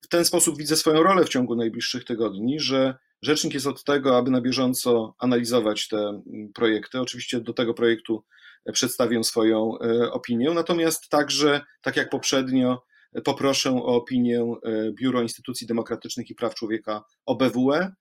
w 0.00 0.08
ten 0.08 0.24
sposób 0.24 0.58
widzę 0.58 0.76
swoją 0.76 1.02
rolę 1.02 1.24
w 1.24 1.28
ciągu 1.28 1.56
najbliższych 1.56 2.04
tygodni, 2.04 2.60
że 2.60 2.94
rzecznik 3.22 3.54
jest 3.54 3.66
od 3.66 3.84
tego, 3.84 4.16
aby 4.16 4.30
na 4.30 4.40
bieżąco 4.40 5.14
analizować 5.18 5.88
te 5.88 6.22
projekty. 6.54 7.00
Oczywiście 7.00 7.40
do 7.40 7.52
tego 7.52 7.74
projektu 7.74 8.24
przedstawię 8.72 9.24
swoją 9.24 9.78
e, 9.78 10.12
opinię, 10.12 10.50
natomiast 10.50 11.08
także, 11.08 11.60
tak 11.82 11.96
jak 11.96 12.10
poprzednio, 12.10 12.82
poproszę 13.24 13.70
o 13.70 13.84
opinię 13.84 14.40
e, 14.40 14.92
Biuro 14.92 15.22
Instytucji 15.22 15.66
Demokratycznych 15.66 16.30
i 16.30 16.34
Praw 16.34 16.54
Człowieka 16.54 17.04
OBWE. 17.26 17.92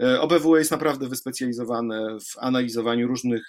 E, 0.00 0.20
OBWE 0.20 0.58
jest 0.58 0.70
naprawdę 0.70 1.08
wyspecjalizowane 1.08 2.18
w 2.20 2.38
analizowaniu 2.38 3.08
różnych 3.08 3.48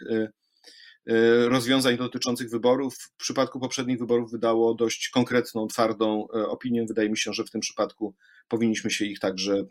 rozwiązań 1.48 1.98
dotyczących 1.98 2.50
wyborów. 2.50 2.96
W 2.96 3.18
przypadku 3.18 3.60
poprzednich 3.60 4.00
wyborów 4.00 4.32
wydało 4.32 4.74
dość 4.74 5.10
konkretną, 5.10 5.68
twardą 5.68 6.28
opinię. 6.48 6.86
Wydaje 6.88 7.10
mi 7.10 7.18
się, 7.18 7.34
że 7.34 7.44
w 7.44 7.52
tym 7.52 7.62
przypadku 7.62 8.16
powinniśmy 8.48 8.92
się 8.92 9.06
ich 9.06 9.20
także 9.20 9.64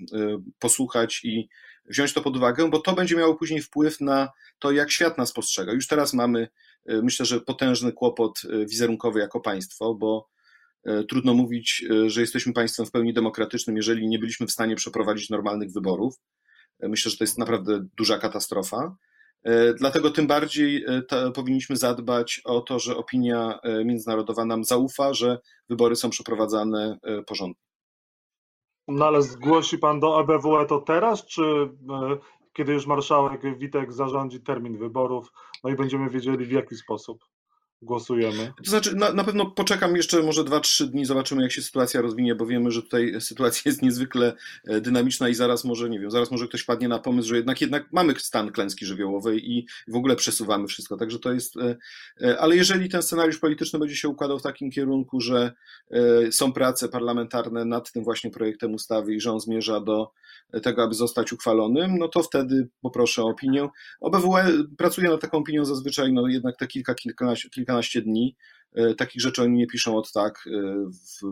posłuchać 0.58 1.20
i 1.24 1.48
wziąć 1.84 2.12
to 2.12 2.20
pod 2.20 2.36
uwagę, 2.36 2.70
bo 2.70 2.78
to 2.78 2.92
będzie 2.92 3.16
miało 3.16 3.34
później 3.34 3.62
wpływ 3.62 4.00
na 4.00 4.28
to, 4.58 4.72
jak 4.72 4.90
świat 4.90 5.18
nas 5.18 5.32
postrzega. 5.32 5.72
Już 5.72 5.86
teraz 5.86 6.14
mamy, 6.14 6.48
myślę, 6.86 7.26
że 7.26 7.40
potężny 7.40 7.92
kłopot 7.92 8.42
wizerunkowy 8.68 9.20
jako 9.20 9.40
państwo, 9.40 9.94
bo 9.94 10.28
trudno 11.08 11.34
mówić, 11.34 11.84
że 12.06 12.20
jesteśmy 12.20 12.52
państwem 12.52 12.86
w 12.86 12.90
pełni 12.90 13.12
demokratycznym, 13.12 13.76
jeżeli 13.76 14.08
nie 14.08 14.18
byliśmy 14.18 14.46
w 14.46 14.52
stanie 14.52 14.76
przeprowadzić 14.76 15.30
normalnych 15.30 15.72
wyborów. 15.72 16.14
Myślę, 16.82 17.10
że 17.10 17.16
to 17.16 17.24
jest 17.24 17.38
naprawdę 17.38 17.86
duża 17.96 18.18
katastrofa. 18.18 18.96
E, 19.44 19.74
dlatego 19.74 20.10
tym 20.10 20.26
bardziej 20.26 20.84
e, 20.84 21.30
powinniśmy 21.30 21.76
zadbać 21.76 22.40
o 22.44 22.60
to, 22.60 22.78
że 22.78 22.96
opinia 22.96 23.58
e, 23.62 23.84
międzynarodowa 23.84 24.44
nam 24.44 24.64
zaufa, 24.64 25.14
że 25.14 25.38
wybory 25.68 25.96
są 25.96 26.10
przeprowadzane 26.10 26.98
porządnie. 27.26 27.64
No 28.88 29.06
ale 29.06 29.22
zgłosi 29.22 29.78
pan 29.78 30.00
do 30.00 30.18
ABWE 30.18 30.66
to 30.68 30.80
teraz, 30.80 31.26
czy 31.26 31.42
kiedy 32.54 32.72
już 32.72 32.86
marszałek 32.86 33.58
Witek 33.58 33.92
zarządzi 33.92 34.40
termin 34.40 34.78
wyborów, 34.78 35.32
no 35.64 35.70
i 35.70 35.74
będziemy 35.74 36.10
wiedzieli 36.10 36.46
w 36.46 36.52
jaki 36.52 36.76
sposób? 36.76 37.24
Głosujemy? 37.82 38.52
To 38.64 38.70
znaczy, 38.70 38.96
na, 38.96 39.12
na 39.12 39.24
pewno 39.24 39.46
poczekam 39.50 39.96
jeszcze 39.96 40.22
może 40.22 40.44
2-3 40.44 40.86
dni, 40.86 41.04
zobaczymy, 41.04 41.42
jak 41.42 41.52
się 41.52 41.62
sytuacja 41.62 42.00
rozwinie, 42.00 42.34
bo 42.34 42.46
wiemy, 42.46 42.70
że 42.70 42.82
tutaj 42.82 43.14
sytuacja 43.20 43.62
jest 43.66 43.82
niezwykle 43.82 44.34
e, 44.64 44.80
dynamiczna 44.80 45.28
i 45.28 45.34
zaraz 45.34 45.64
może, 45.64 45.90
nie 45.90 46.00
wiem, 46.00 46.10
zaraz 46.10 46.30
może 46.30 46.48
ktoś 46.48 46.64
padnie 46.64 46.88
na 46.88 46.98
pomysł, 46.98 47.28
że 47.28 47.36
jednak 47.36 47.60
jednak 47.60 47.92
mamy 47.92 48.14
stan 48.18 48.52
klęski 48.52 48.86
żywiołowej 48.86 49.50
i 49.50 49.66
w 49.88 49.96
ogóle 49.96 50.16
przesuwamy 50.16 50.66
wszystko. 50.66 50.96
Także 50.96 51.18
to 51.18 51.32
jest. 51.32 51.56
E, 51.56 51.76
e, 52.20 52.38
ale 52.40 52.56
jeżeli 52.56 52.88
ten 52.88 53.02
scenariusz 53.02 53.38
polityczny 53.38 53.78
będzie 53.78 53.96
się 53.96 54.08
układał 54.08 54.38
w 54.38 54.42
takim 54.42 54.70
kierunku, 54.70 55.20
że 55.20 55.52
są 56.30 56.52
prace 56.52 56.88
parlamentarne 56.88 57.64
nad 57.64 57.92
tym 57.92 58.04
właśnie 58.04 58.30
projektem 58.30 58.74
ustawy 58.74 59.14
i 59.14 59.20
że 59.20 59.32
on 59.32 59.40
zmierza 59.40 59.80
do 59.80 60.10
tego, 60.62 60.82
aby 60.82 60.94
zostać 60.94 61.32
uchwalonym, 61.32 61.98
no 61.98 62.08
to 62.08 62.22
wtedy 62.22 62.68
poproszę 62.80 63.22
o 63.22 63.28
opinię. 63.28 63.68
OBWE 64.00 64.44
pracuje 64.78 65.08
nad 65.08 65.20
taką 65.20 65.38
opinią 65.38 65.64
zazwyczaj, 65.64 66.12
no 66.12 66.28
jednak 66.28 66.56
te 66.56 66.66
kilka, 66.66 66.94
kilkanaście, 66.94 67.50
kilkanaście 67.64 68.02
dni. 68.02 68.36
E, 68.74 68.94
takich 68.94 69.22
rzeczy 69.22 69.42
oni 69.42 69.58
nie 69.58 69.66
piszą 69.66 69.96
od 69.96 70.12
tak 70.12 70.44
e, 70.46 70.50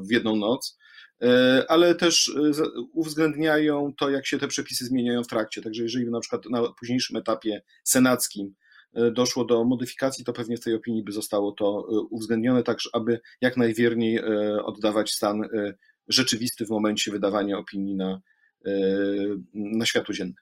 w 0.07 0.13
jedną 0.13 0.37
noc, 0.37 0.79
e, 1.23 1.65
ale 1.69 1.95
też 1.95 2.33
uwzględniają 2.93 3.93
to, 3.99 4.11
jak 4.11 4.27
się 4.27 4.39
te 4.39 4.49
przepisy 4.49 4.85
zmieniają 4.85 5.25
w 5.25 5.29
trakcie. 5.29 5.63
Także 5.63 5.83
jeżeli 5.83 6.11
na 6.11 6.21
przykład 6.21 6.47
na 6.51 6.73
późniejszym 6.81 7.17
etapie 7.17 7.63
senackim 7.85 8.55
doszło 9.13 9.45
do 9.45 9.65
modyfikacji, 9.65 10.25
to 10.25 10.33
pewnie 10.33 10.57
w 10.57 10.61
tej 10.61 10.75
opinii 10.75 11.05
by 11.05 11.13
zostało 11.13 11.53
to 11.53 11.87
uwzględnione, 12.11 12.63
tak 12.63 12.79
aby 12.93 13.21
jak 13.41 13.57
najwierniej 13.57 14.21
oddawać 14.65 15.11
stan 15.11 15.43
rzeczywisty 16.09 16.67
w 16.67 16.71
momencie 16.71 17.11
wydawania 17.11 17.59
opinii 17.59 17.95
na, 17.97 18.21
na 19.55 19.87
światło 19.87 20.15
dzienne. 20.15 20.35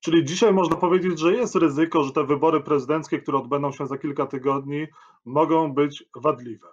Czyli 0.00 0.24
dzisiaj 0.24 0.52
można 0.52 0.76
powiedzieć, 0.76 1.18
że 1.18 1.32
jest 1.32 1.54
ryzyko, 1.54 2.04
że 2.04 2.12
te 2.12 2.24
wybory 2.24 2.60
prezydenckie, 2.60 3.18
które 3.18 3.38
odbędą 3.38 3.72
się 3.72 3.86
za 3.86 3.98
kilka 3.98 4.26
tygodni, 4.26 4.86
mogą 5.24 5.74
być 5.74 6.04
wadliwe. 6.16 6.68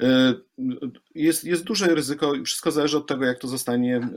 E, 0.00 0.34
jest, 1.14 1.44
jest 1.44 1.64
duże 1.64 1.94
ryzyko 1.94 2.34
i 2.34 2.44
wszystko 2.44 2.70
zależy 2.70 2.96
od 2.96 3.06
tego, 3.06 3.24
jak 3.24 3.38
to 3.38 3.48
zostanie 3.48 3.96
e, 3.96 4.08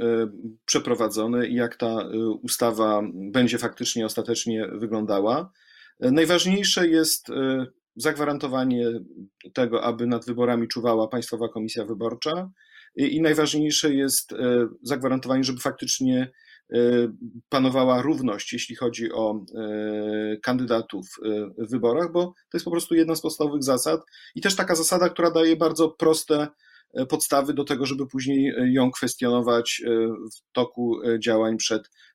przeprowadzone 0.66 1.48
i 1.48 1.56
jak 1.56 1.76
ta 1.76 1.88
e, 1.88 2.30
ustawa 2.42 3.02
będzie 3.14 3.58
faktycznie, 3.58 4.06
ostatecznie 4.06 4.68
wyglądała. 4.68 5.52
Najważniejsze 6.00 6.88
jest 6.88 7.28
zagwarantowanie 7.96 8.88
tego, 9.54 9.84
aby 9.84 10.08
nad 10.08 10.26
wyborami 10.26 10.68
czuwała 10.68 11.08
Państwowa 11.08 11.50
Komisja 11.50 11.86
Wyborcza 11.86 12.50
i 12.96 13.22
najważniejsze 13.22 13.94
jest 13.94 14.34
zagwarantowanie, 14.82 15.44
żeby 15.44 15.60
faktycznie 15.60 16.32
panowała 17.50 18.02
równość, 18.02 18.54
jeśli 18.54 18.76
chodzi 18.76 19.12
o 19.12 19.46
kandydatów 20.42 21.08
w 21.58 21.70
wyborach, 21.70 22.12
bo 22.12 22.26
to 22.26 22.58
jest 22.58 22.66
po 22.66 22.72
prostu 22.72 22.96
jedna 22.96 23.16
z 23.16 23.22
podstawowych 23.22 23.64
zasad 23.64 24.02
i 24.36 24.42
też 24.42 24.56
taka 24.56 24.76
zasada, 24.76 25.10
która 25.10 25.32
daje 25.32 25.56
bardzo 25.56 25.90
proste 25.90 26.48
podstawy 27.10 27.54
do 27.54 27.64
tego, 27.64 27.86
żeby 27.86 28.08
później 28.08 28.54
ją 28.74 28.92
kwestionować 28.92 29.82
w 30.36 30.54
toku 30.54 31.00
działań 31.20 31.58
przed 31.58 31.90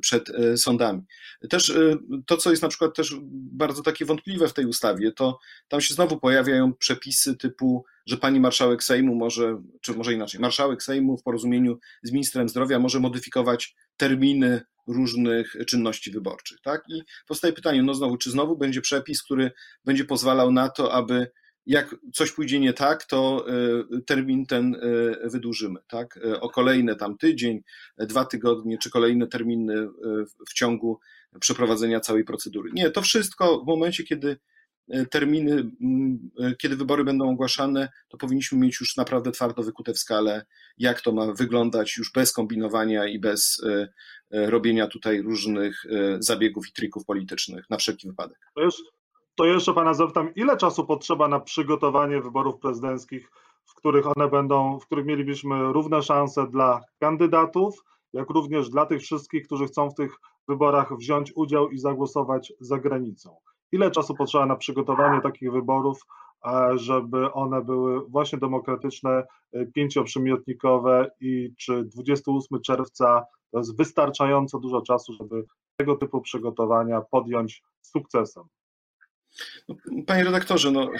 przed 0.00 0.30
e, 0.30 0.56
sądami. 0.56 1.02
Też 1.50 1.70
e, 1.70 1.96
to, 2.26 2.36
co 2.36 2.50
jest 2.50 2.62
na 2.62 2.68
przykład 2.68 2.96
też 2.96 3.14
bardzo 3.52 3.82
takie 3.82 4.04
wątpliwe 4.04 4.48
w 4.48 4.54
tej 4.54 4.66
ustawie, 4.66 5.12
to 5.12 5.38
tam 5.68 5.80
się 5.80 5.94
znowu 5.94 6.20
pojawiają 6.20 6.74
przepisy 6.74 7.36
typu, 7.36 7.84
że 8.06 8.16
pani 8.16 8.40
marszałek 8.40 8.84
Sejmu 8.84 9.14
może, 9.14 9.62
czy 9.80 9.92
może 9.92 10.12
inaczej, 10.12 10.40
marszałek 10.40 10.82
Sejmu 10.82 11.18
w 11.18 11.22
porozumieniu 11.22 11.78
z 12.02 12.12
ministrem 12.12 12.48
zdrowia 12.48 12.78
może 12.78 13.00
modyfikować 13.00 13.76
terminy 13.96 14.60
różnych 14.86 15.56
czynności 15.66 16.10
wyborczych, 16.10 16.60
tak? 16.60 16.82
I 16.88 17.02
powstaje 17.28 17.52
pytanie, 17.52 17.82
no 17.82 17.94
znowu, 17.94 18.16
czy 18.16 18.30
znowu 18.30 18.56
będzie 18.56 18.80
przepis, 18.80 19.22
który 19.22 19.50
będzie 19.84 20.04
pozwalał 20.04 20.52
na 20.52 20.68
to, 20.68 20.92
aby 20.92 21.30
jak 21.68 21.96
coś 22.14 22.32
pójdzie 22.32 22.60
nie 22.60 22.72
tak, 22.72 23.04
to 23.04 23.46
e, 23.48 23.52
termin 24.06 24.46
ten 24.46 24.74
e, 24.74 25.28
wydłużymy, 25.28 25.80
tak? 25.88 26.16
E, 26.16 26.40
o 26.40 26.50
kolejne 26.50 26.96
tam 26.96 27.18
tydzień, 27.18 27.60
dwa 27.98 28.24
tygodnie, 28.24 28.78
czy 28.78 28.90
kolejne 28.90 29.26
terminy 29.26 29.88
w 30.50 30.54
ciągu 30.54 30.98
przeprowadzenia 31.40 32.00
całej 32.00 32.24
procedury. 32.24 32.70
Nie, 32.74 32.90
to 32.90 33.02
wszystko 33.02 33.60
w 33.60 33.66
momencie, 33.66 34.04
kiedy 34.04 34.36
terminy, 35.10 35.70
kiedy 36.58 36.76
wybory 36.76 37.04
będą 37.04 37.30
ogłaszane, 37.30 37.88
to 38.08 38.18
powinniśmy 38.18 38.58
mieć 38.58 38.80
już 38.80 38.96
naprawdę 38.96 39.30
twardo 39.30 39.62
wykute 39.62 39.92
w 39.92 39.98
skale, 39.98 40.46
jak 40.78 41.00
to 41.00 41.12
ma 41.12 41.32
wyglądać 41.32 41.96
już 41.96 42.12
bez 42.12 42.32
kombinowania 42.32 43.08
i 43.08 43.18
bez 43.18 43.62
robienia 44.30 44.86
tutaj 44.86 45.22
różnych 45.22 45.82
zabiegów 46.18 46.68
i 46.68 46.72
trików 46.72 47.04
politycznych 47.04 47.64
na 47.70 47.76
wszelki 47.76 48.08
wypadek. 48.08 48.38
To 48.54 48.64
jest 48.64 48.97
to 49.38 49.44
jeszcze 49.44 49.74
pana 49.74 49.94
zapytam, 49.94 50.34
ile 50.34 50.56
czasu 50.56 50.84
potrzeba 50.86 51.28
na 51.28 51.40
przygotowanie 51.40 52.20
wyborów 52.20 52.58
prezydenckich, 52.58 53.30
w 53.64 53.74
których 53.74 54.06
one 54.16 54.28
będą, 54.28 54.78
w 54.78 54.86
których 54.86 55.06
mielibyśmy 55.06 55.72
równe 55.72 56.02
szanse 56.02 56.46
dla 56.46 56.80
kandydatów, 57.00 57.84
jak 58.12 58.30
również 58.30 58.70
dla 58.70 58.86
tych 58.86 59.00
wszystkich, 59.02 59.46
którzy 59.46 59.66
chcą 59.66 59.90
w 59.90 59.94
tych 59.94 60.16
wyborach 60.48 60.96
wziąć 60.96 61.32
udział 61.36 61.70
i 61.70 61.78
zagłosować 61.78 62.52
za 62.60 62.78
granicą. 62.78 63.36
Ile 63.72 63.90
czasu 63.90 64.14
potrzeba 64.14 64.46
na 64.46 64.56
przygotowanie 64.56 65.20
takich 65.20 65.52
wyborów, 65.52 66.02
e, 66.46 66.78
żeby 66.78 67.32
one 67.32 67.64
były 67.64 68.00
właśnie 68.08 68.38
demokratyczne, 68.38 69.24
e, 69.52 69.66
pięcioprzymiotnikowe 69.66 71.10
i 71.20 71.54
czy 71.58 71.84
28 71.84 72.60
czerwca 72.60 73.24
to 73.50 73.58
jest 73.58 73.76
wystarczająco 73.76 74.58
dużo 74.58 74.82
czasu, 74.82 75.12
żeby 75.12 75.44
tego 75.76 75.96
typu 75.96 76.20
przygotowania 76.20 77.00
podjąć 77.00 77.62
sukcesem? 77.82 78.44
No, 79.68 79.76
panie 80.06 80.24
redaktorze, 80.24 80.70
no, 80.70 80.90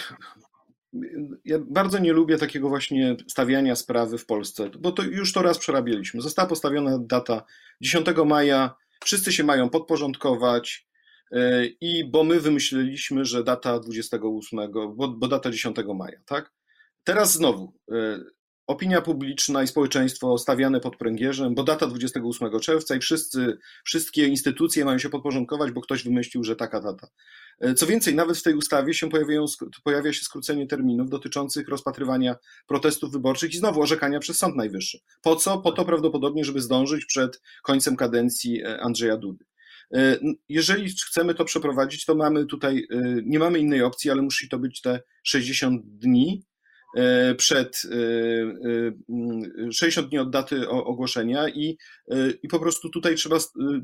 ja 1.45 1.59
bardzo 1.59 1.99
nie 1.99 2.13
lubię 2.13 2.39
takiego 2.39 2.69
właśnie 2.69 3.17
stawiania 3.29 3.77
sprawy 3.77 4.19
w 4.19 4.27
Polsce, 4.27 4.71
bo 4.79 4.93
to 4.93 5.03
już 5.03 5.33
to 5.33 5.43
raz 5.43 5.59
przerabialiśmy. 5.59 6.21
Została 6.21 6.49
postawiona 6.49 6.99
data 6.99 7.45
10 7.81 8.07
maja, 8.27 8.75
wszyscy 9.05 9.33
się 9.33 9.45
mają 9.45 9.71
podporządkować 9.71 10.87
e, 11.33 11.67
i 11.67 12.11
bo 12.11 12.25
my 12.25 12.41
wymyśliliśmy, 12.41 13.25
że 13.25 13.45
data 13.45 13.81
28, 13.81 14.73
bo, 14.73 15.09
bo 15.09 15.29
data 15.29 15.51
10 15.51 15.77
maja, 15.95 16.19
tak? 16.27 16.53
Teraz 17.05 17.33
znowu 17.33 17.75
e, 17.93 18.21
opinia 18.69 19.01
publiczna 19.01 19.63
i 19.63 19.67
społeczeństwo 19.67 20.39
stawiane 20.39 20.81
pod 20.81 20.97
pręgierzem, 20.97 21.55
bo 21.55 21.63
data 21.63 21.87
28 21.87 22.61
czerwca 22.61 22.97
i 22.97 23.01
wszyscy, 23.01 23.59
wszystkie 23.85 24.27
instytucje 24.27 24.85
mają 24.85 24.99
się 24.99 25.09
podporządkować, 25.09 25.71
bo 25.71 25.81
ktoś 25.81 26.05
wymyślił, 26.05 26.45
że 26.45 26.57
taka 26.57 26.81
data. 26.81 27.09
E, 27.61 27.75
co 27.75 27.87
więcej, 27.87 28.15
nawet 28.15 28.39
w 28.39 28.43
tej 28.43 28.55
ustawie 28.55 28.95
się 28.95 29.11
pojawiają, 29.11 29.45
pojawia 29.85 30.13
się 30.13 30.25
skrócenie 30.25 30.67
terminów 30.67 31.11
dotyczących 31.11 31.69
rozpatrywania 31.69 32.37
protestów 32.67 33.13
wyborczych 33.13 33.55
i 33.55 33.59
znowu 33.59 33.83
orzekania 33.83 34.19
przez 34.19 34.39
Sąd 34.39 34.57
Najwyższy. 34.57 34.99
Po 35.23 35.37
co? 35.37 35.59
Po 35.59 35.73
to 35.73 35.85
prawdopodobnie, 35.85 36.45
żeby 36.45 36.61
zdążyć 36.61 37.05
przed 37.05 37.43
końcem 37.63 37.97
kadencji 37.97 38.63
e, 38.63 38.81
Andrzeja 38.81 39.17
Dudy. 39.17 39.45
E, 39.95 40.19
jeżeli 40.49 40.91
chcemy 40.91 41.35
to 41.35 41.45
przeprowadzić, 41.45 42.05
to 42.05 42.15
mamy 42.15 42.47
tutaj, 42.47 42.89
nie 43.25 43.39
mamy 43.39 43.59
innej 43.59 43.83
opcji, 43.83 44.11
ale 44.11 44.23
musi 44.23 44.49
to 44.49 44.59
być 44.59 44.81
te 44.81 45.01
60 45.23 45.83
dni 45.85 46.48
przed 47.37 47.83
60 49.73 50.09
dni 50.09 50.19
od 50.19 50.31
daty 50.31 50.69
ogłoszenia 50.69 51.49
i, 51.49 51.79
i 52.43 52.49
po 52.49 52.59
prostu 52.59 52.89
tutaj 52.91 53.15
trzeba, 53.15 53.37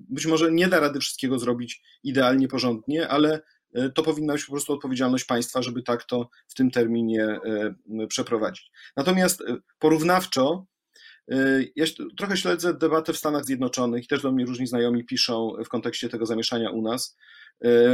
być 0.09 0.27
może 0.27 0.53
nie 0.53 0.69
da 0.69 0.81
rady 0.81 1.01
wszystkiego 1.01 1.39
zrobić 1.39 1.83
idealnie, 2.03 2.49
porządnie, 2.49 3.09
ale 3.09 3.41
E, 3.75 3.91
to 3.91 4.03
powinna 4.03 4.33
być 4.33 4.45
po 4.45 4.53
prostu 4.53 4.73
odpowiedzialność 4.73 5.25
państwa, 5.25 5.63
żeby 5.63 5.83
tak 5.83 6.05
to 6.05 6.29
w 6.49 6.55
tym 6.55 6.71
terminie 6.71 7.25
e, 7.25 8.07
przeprowadzić. 8.07 8.71
Natomiast 8.97 9.41
e, 9.41 9.57
porównawczo, 9.79 10.67
ja 11.77 11.85
trochę 12.17 12.37
śledzę 12.37 12.75
debatę 12.75 13.13
w 13.13 13.17
Stanach 13.17 13.45
Zjednoczonych 13.45 14.05
i 14.05 14.07
też 14.07 14.23
do 14.23 14.33
mnie 14.33 14.45
różni 14.45 14.67
znajomi 14.67 15.05
piszą 15.05 15.53
w 15.65 15.69
kontekście 15.69 16.09
tego 16.09 16.27
zamieszania 16.27 16.71
u 16.71 16.83
nas, 16.83 17.17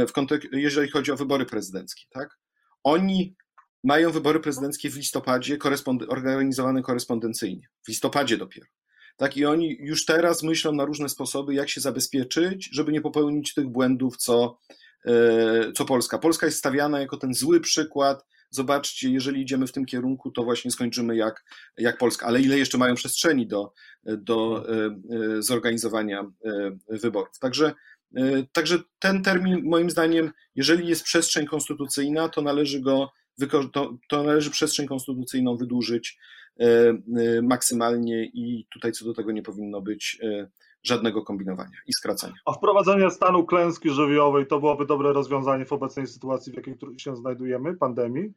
w 0.07 0.11
kontek- 0.11 0.47
jeżeli 0.51 0.89
chodzi 0.89 1.11
o 1.11 1.15
wybory 1.15 1.45
prezydenckie. 1.45 2.05
Tak? 2.09 2.39
Oni 2.83 3.35
mają 3.83 4.11
wybory 4.11 4.39
prezydenckie 4.39 4.89
w 4.89 4.95
listopadzie, 4.95 5.57
korespond- 5.57 6.05
organizowane 6.09 6.81
korespondencyjnie, 6.81 7.67
w 7.83 7.87
listopadzie 7.87 8.37
dopiero. 8.37 8.67
Tak, 9.17 9.37
i 9.37 9.45
oni 9.45 9.77
już 9.79 10.05
teraz 10.05 10.43
myślą 10.43 10.71
na 10.71 10.85
różne 10.85 11.09
sposoby, 11.09 11.53
jak 11.53 11.69
się 11.69 11.81
zabezpieczyć, 11.81 12.69
żeby 12.73 12.91
nie 12.91 13.01
popełnić 13.01 13.53
tych 13.53 13.67
błędów, 13.67 14.17
co 14.17 14.57
E, 15.05 15.71
co 15.71 15.85
Polska. 15.85 16.17
Polska 16.17 16.45
jest 16.45 16.57
stawiana 16.57 16.99
jako 16.99 17.17
ten 17.17 17.33
zły 17.33 17.59
przykład. 17.59 18.25
Zobaczcie, 18.49 19.09
jeżeli 19.09 19.41
idziemy 19.41 19.67
w 19.67 19.71
tym 19.71 19.85
kierunku, 19.85 20.31
to 20.31 20.43
właśnie 20.43 20.71
skończymy 20.71 21.15
jak, 21.15 21.43
jak 21.77 21.97
Polska. 21.97 22.25
Ale 22.25 22.41
ile 22.41 22.57
jeszcze 22.57 22.77
mają 22.77 22.95
przestrzeni 22.95 23.47
do, 23.47 23.73
do 24.03 24.65
e, 24.69 24.85
e, 25.37 25.41
zorganizowania 25.41 26.31
wyborów? 26.89 27.39
Także, 27.39 27.73
także 28.51 28.79
ten 28.99 29.23
termin, 29.23 29.61
moim 29.63 29.89
zdaniem, 29.89 30.31
jeżeli 30.55 30.87
jest 30.87 31.03
przestrzeń 31.03 31.45
konstytucyjna, 31.45 32.29
to 32.29 32.41
należy 32.41 32.81
go 32.81 33.11
to, 33.73 33.97
to 34.09 34.23
należy 34.23 34.51
przestrzeń 34.51 34.87
konstytucyjną 34.87 35.57
wydłużyć 35.57 36.17
maksymalnie 37.43 38.25
i 38.25 38.67
tutaj 38.73 38.91
co 38.91 39.05
do 39.05 39.13
tego 39.13 39.31
nie 39.31 39.41
powinno 39.41 39.81
być 39.81 40.19
żadnego 40.83 41.21
kombinowania 41.23 41.77
i 41.87 41.93
skracania. 41.93 42.35
A 42.45 42.53
wprowadzenie 42.53 43.11
stanu 43.11 43.45
klęski 43.45 43.89
żywiołowej 43.89 44.47
to 44.47 44.59
byłoby 44.59 44.85
dobre 44.85 45.13
rozwiązanie 45.13 45.65
w 45.65 45.73
obecnej 45.73 46.07
sytuacji, 46.07 46.53
w 46.53 46.55
jakiej 46.55 46.77
się 46.97 47.15
znajdujemy, 47.15 47.77
pandemii? 47.77 48.33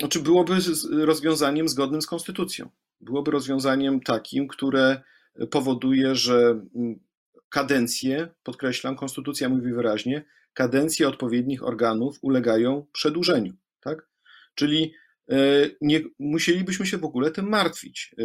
Znaczy 0.00 0.22
byłoby 0.22 0.54
rozwiązaniem 0.92 1.68
zgodnym 1.68 2.02
z 2.02 2.06
konstytucją. 2.06 2.68
Byłoby 3.00 3.30
rozwiązaniem 3.30 4.00
takim, 4.00 4.48
które 4.48 5.02
powoduje, 5.50 6.14
że 6.14 6.60
mm, 6.74 7.00
kadencje, 7.48 8.28
podkreślam, 8.42 8.96
konstytucja 8.96 9.48
mówi 9.48 9.72
wyraźnie, 9.72 10.24
kadencje 10.54 11.08
odpowiednich 11.08 11.62
organów 11.62 12.18
ulegają 12.22 12.86
przedłużeniu. 12.92 13.52
Tak? 13.80 14.08
Czyli 14.54 14.92
E, 15.30 15.70
nie 15.80 16.00
musielibyśmy 16.18 16.86
się 16.86 16.98
w 16.98 17.04
ogóle 17.04 17.30
tym 17.30 17.48
martwić 17.48 18.14
e, 18.18 18.24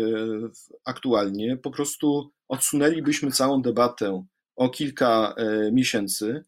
aktualnie. 0.86 1.58
Po 1.58 1.72
prostu 1.72 2.32
odsunęlibyśmy 2.48 3.32
całą 3.32 3.62
debatę 3.62 4.26
o 4.56 4.70
kilka 4.70 5.36
e, 5.38 5.72
miesięcy 5.72 6.44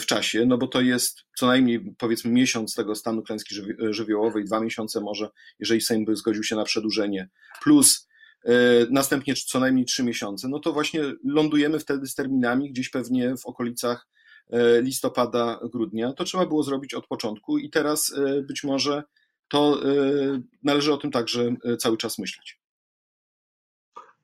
w 0.00 0.06
czasie, 0.06 0.46
no 0.46 0.58
bo 0.58 0.66
to 0.66 0.80
jest 0.80 1.18
co 1.38 1.46
najmniej 1.46 1.94
powiedzmy 1.98 2.30
miesiąc 2.30 2.74
tego 2.74 2.94
stanu 2.94 3.22
klęski 3.22 3.54
żywiołowej, 3.90 4.44
dwa 4.44 4.60
miesiące 4.60 5.00
może, 5.00 5.28
jeżeli 5.58 5.80
Sejm 5.80 6.04
by 6.04 6.16
zgodził 6.16 6.42
się 6.44 6.56
na 6.56 6.64
przedłużenie, 6.64 7.28
plus 7.62 8.08
następnie 8.90 9.34
co 9.34 9.60
najmniej 9.60 9.84
trzy 9.84 10.02
miesiące, 10.02 10.48
no 10.48 10.58
to 10.58 10.72
właśnie 10.72 11.00
lądujemy 11.24 11.78
wtedy 11.78 12.06
z 12.06 12.14
terminami 12.14 12.70
gdzieś 12.70 12.90
pewnie 12.90 13.36
w 13.36 13.46
okolicach 13.46 14.08
listopada, 14.82 15.60
grudnia. 15.72 16.12
To 16.12 16.24
trzeba 16.24 16.46
było 16.46 16.62
zrobić 16.62 16.94
od 16.94 17.06
początku 17.06 17.58
i 17.58 17.70
teraz 17.70 18.14
być 18.42 18.64
może 18.64 19.02
to 19.50 19.84
y, 19.84 20.42
należy 20.62 20.92
o 20.92 20.96
tym 20.96 21.10
także 21.10 21.54
cały 21.78 21.96
czas 21.96 22.18
myśleć. 22.18 22.60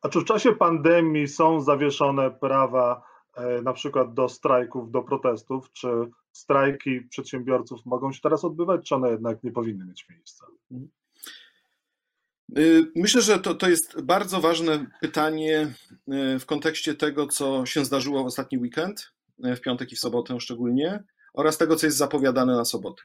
A 0.03 0.09
czy 0.09 0.21
w 0.21 0.25
czasie 0.25 0.53
pandemii 0.53 1.29
są 1.29 1.61
zawieszone 1.61 2.31
prawa 2.31 3.03
e, 3.35 3.63
na 3.63 3.73
przykład 3.73 4.15
do 4.15 4.29
strajków, 4.29 4.91
do 4.91 5.03
protestów? 5.03 5.73
Czy 5.73 5.89
strajki 6.33 7.01
przedsiębiorców 7.01 7.87
mogą 7.87 8.13
się 8.13 8.21
teraz 8.21 8.45
odbywać, 8.45 8.89
czy 8.89 8.95
one 8.95 9.11
jednak 9.11 9.45
nie 9.45 9.53
powinny 9.53 9.85
mieć 9.85 10.09
miejsca? 10.09 10.47
Myślę, 12.97 13.23
że 13.23 13.39
to, 13.39 13.55
to 13.55 13.69
jest 13.69 14.03
bardzo 14.03 14.41
ważne 14.41 14.87
pytanie 15.01 15.75
w 16.41 16.47
kontekście 16.47 16.95
tego, 16.95 17.27
co 17.27 17.67
się 17.67 17.85
zdarzyło 17.85 18.23
w 18.23 18.27
ostatni 18.27 18.59
weekend, 18.59 19.13
w 19.39 19.61
piątek 19.61 19.93
i 19.93 19.97
w 19.97 19.99
sobotę 19.99 20.41
szczególnie, 20.41 21.05
oraz 21.35 21.59
tego, 21.59 21.77
co 21.77 21.87
jest 21.87 21.99
zapowiadane 21.99 22.57
na 22.57 22.65
sobotę. 22.65 23.03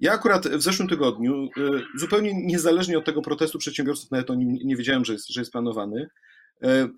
Ja 0.00 0.12
akurat 0.12 0.48
w 0.48 0.62
zeszłym 0.62 0.88
tygodniu, 0.88 1.48
zupełnie 1.96 2.46
niezależnie 2.46 2.98
od 2.98 3.04
tego 3.04 3.22
protestu 3.22 3.58
przedsiębiorców, 3.58 4.10
nawet 4.10 4.30
o 4.30 4.34
nim 4.34 4.58
nie 4.64 4.76
wiedziałem, 4.76 5.04
że 5.04 5.12
jest, 5.12 5.28
że 5.28 5.40
jest 5.40 5.52
planowany, 5.52 6.08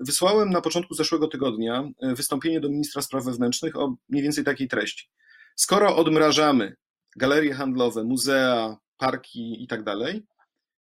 wysłałem 0.00 0.50
na 0.50 0.60
początku 0.60 0.94
zeszłego 0.94 1.28
tygodnia 1.28 1.88
wystąpienie 2.02 2.60
do 2.60 2.68
ministra 2.68 3.02
spraw 3.02 3.24
wewnętrznych 3.24 3.76
o 3.76 3.96
mniej 4.08 4.22
więcej 4.22 4.44
takiej 4.44 4.68
treści. 4.68 5.08
Skoro 5.56 5.96
odmrażamy 5.96 6.76
galerie 7.16 7.54
handlowe, 7.54 8.04
muzea, 8.04 8.76
parki 8.98 9.64
i 9.64 9.66
tak 9.66 9.84
dalej, 9.84 10.26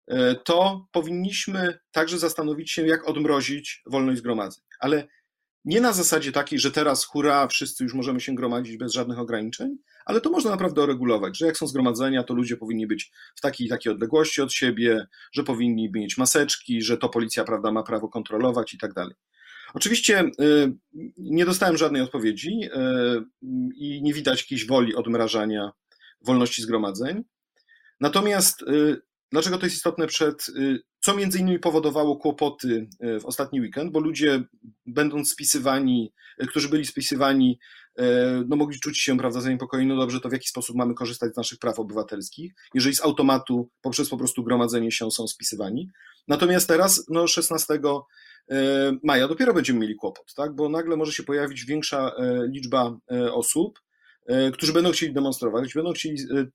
e, 0.07 0.35
to 0.35 0.87
powinniśmy 0.91 1.79
także 1.91 2.19
zastanowić 2.19 2.71
się, 2.71 2.87
jak 2.87 3.07
odmrozić 3.09 3.81
wolność 3.85 4.19
zgromadzeń. 4.19 4.63
Ale 4.79 5.07
nie 5.65 5.81
na 5.81 5.93
zasadzie 5.93 6.31
takiej, 6.31 6.59
że 6.59 6.71
teraz 6.71 7.05
hurra, 7.05 7.47
wszyscy 7.47 7.83
już 7.83 7.93
możemy 7.93 8.21
się 8.21 8.35
gromadzić 8.35 8.77
bez 8.77 8.93
żadnych 8.93 9.19
ograniczeń, 9.19 9.77
ale 10.05 10.21
to 10.21 10.29
można 10.29 10.51
naprawdę 10.51 10.83
uregulować, 10.83 11.37
że 11.37 11.45
jak 11.45 11.57
są 11.57 11.67
zgromadzenia, 11.67 12.23
to 12.23 12.33
ludzie 12.33 12.57
powinni 12.57 12.87
być 12.87 13.11
w 13.35 13.41
takiej 13.41 13.67
i 13.67 13.69
takiej 13.69 13.93
odległości 13.93 14.41
od 14.41 14.53
siebie, 14.53 15.07
że 15.31 15.43
powinni 15.43 15.91
mieć 15.93 16.17
maseczki, 16.17 16.81
że 16.81 16.97
to 16.97 17.09
policja 17.09 17.43
prawda, 17.43 17.71
ma 17.71 17.83
prawo 17.83 18.09
kontrolować 18.09 18.73
i 18.73 18.77
tak 18.77 18.93
dalej. 18.93 19.15
Oczywiście 19.73 20.19
e, 20.19 20.31
nie 21.17 21.45
dostałem 21.45 21.77
żadnej 21.77 22.01
odpowiedzi 22.01 22.59
e, 22.73 23.23
i 23.75 24.01
nie 24.03 24.13
widać 24.13 24.41
jakiejś 24.41 24.67
woli 24.67 24.95
odmrażania 24.95 25.71
wolności 26.21 26.61
zgromadzeń. 26.61 27.23
Natomiast 27.99 28.61
y, 28.61 29.01
dlaczego 29.31 29.57
to 29.57 29.65
jest 29.65 29.75
istotne 29.75 30.07
przed, 30.07 30.49
y, 30.49 30.79
co 31.09 31.15
między 31.15 31.39
innymi 31.39 31.59
powodowało 31.59 32.17
kłopoty 32.17 32.87
y, 33.03 33.19
w 33.19 33.25
ostatni 33.25 33.61
weekend, 33.61 33.91
bo 33.91 33.99
ludzie 33.99 34.43
będąc 34.85 35.31
spisywani, 35.31 36.13
którzy 36.47 36.69
byli 36.69 36.85
spisywani, 36.85 37.59
no 38.47 38.55
mogli 38.55 38.79
czuć 38.79 38.99
się, 38.99 39.17
prawda, 39.17 39.41
zaniepokojeni, 39.41 39.89
no 39.89 39.97
dobrze, 39.97 40.19
to 40.19 40.29
w 40.29 40.31
jaki 40.31 40.47
sposób 40.47 40.75
mamy 40.75 40.93
korzystać 40.93 41.33
z 41.33 41.37
naszych 41.37 41.59
praw 41.59 41.79
obywatelskich, 41.79 42.53
jeżeli 42.73 42.95
z 42.95 43.01
automatu 43.01 43.69
poprzez 43.81 44.09
po 44.09 44.17
prostu 44.17 44.43
gromadzenie 44.43 44.91
się 44.91 45.11
są 45.11 45.27
spisywani. 45.27 45.89
Natomiast 46.27 46.67
teraz, 46.67 47.05
no 47.09 47.27
16 47.27 47.79
maja 49.03 49.27
dopiero 49.27 49.53
będziemy 49.53 49.79
mieli 49.79 49.95
kłopot, 49.95 50.33
tak, 50.35 50.55
bo 50.55 50.69
nagle 50.69 50.97
może 50.97 51.11
się 51.11 51.23
pojawić 51.23 51.65
większa 51.65 52.11
liczba 52.51 52.97
osób, 53.31 53.79
E, 54.29 54.51
którzy 54.51 54.73
będą 54.73 54.91
chcieli 54.91 55.13
demonstrować, 55.13 55.73
będą 55.73 55.93
chcieli 55.93 56.15
e, 56.21 56.39
e, 56.39 56.45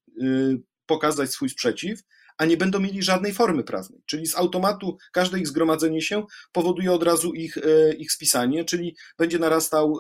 pokazać 0.87 1.31
swój 1.31 1.49
sprzeciw, 1.49 2.01
a 2.37 2.45
nie 2.45 2.57
będą 2.57 2.81
mieli 2.81 3.03
żadnej 3.03 3.33
formy 3.33 3.65
prawnej. 3.65 4.03
Czyli 4.07 4.27
z 4.27 4.37
automatu 4.37 4.97
każde 5.13 5.39
ich 5.39 5.49
zgromadzenie 5.49 6.03
się 6.03 6.25
powoduje 6.53 6.93
od 6.93 7.03
razu 7.03 7.33
ich, 7.33 7.59
ich 7.99 8.13
spisanie, 8.13 8.65
czyli 8.65 8.97
będzie 9.19 9.39
narastał 9.39 9.99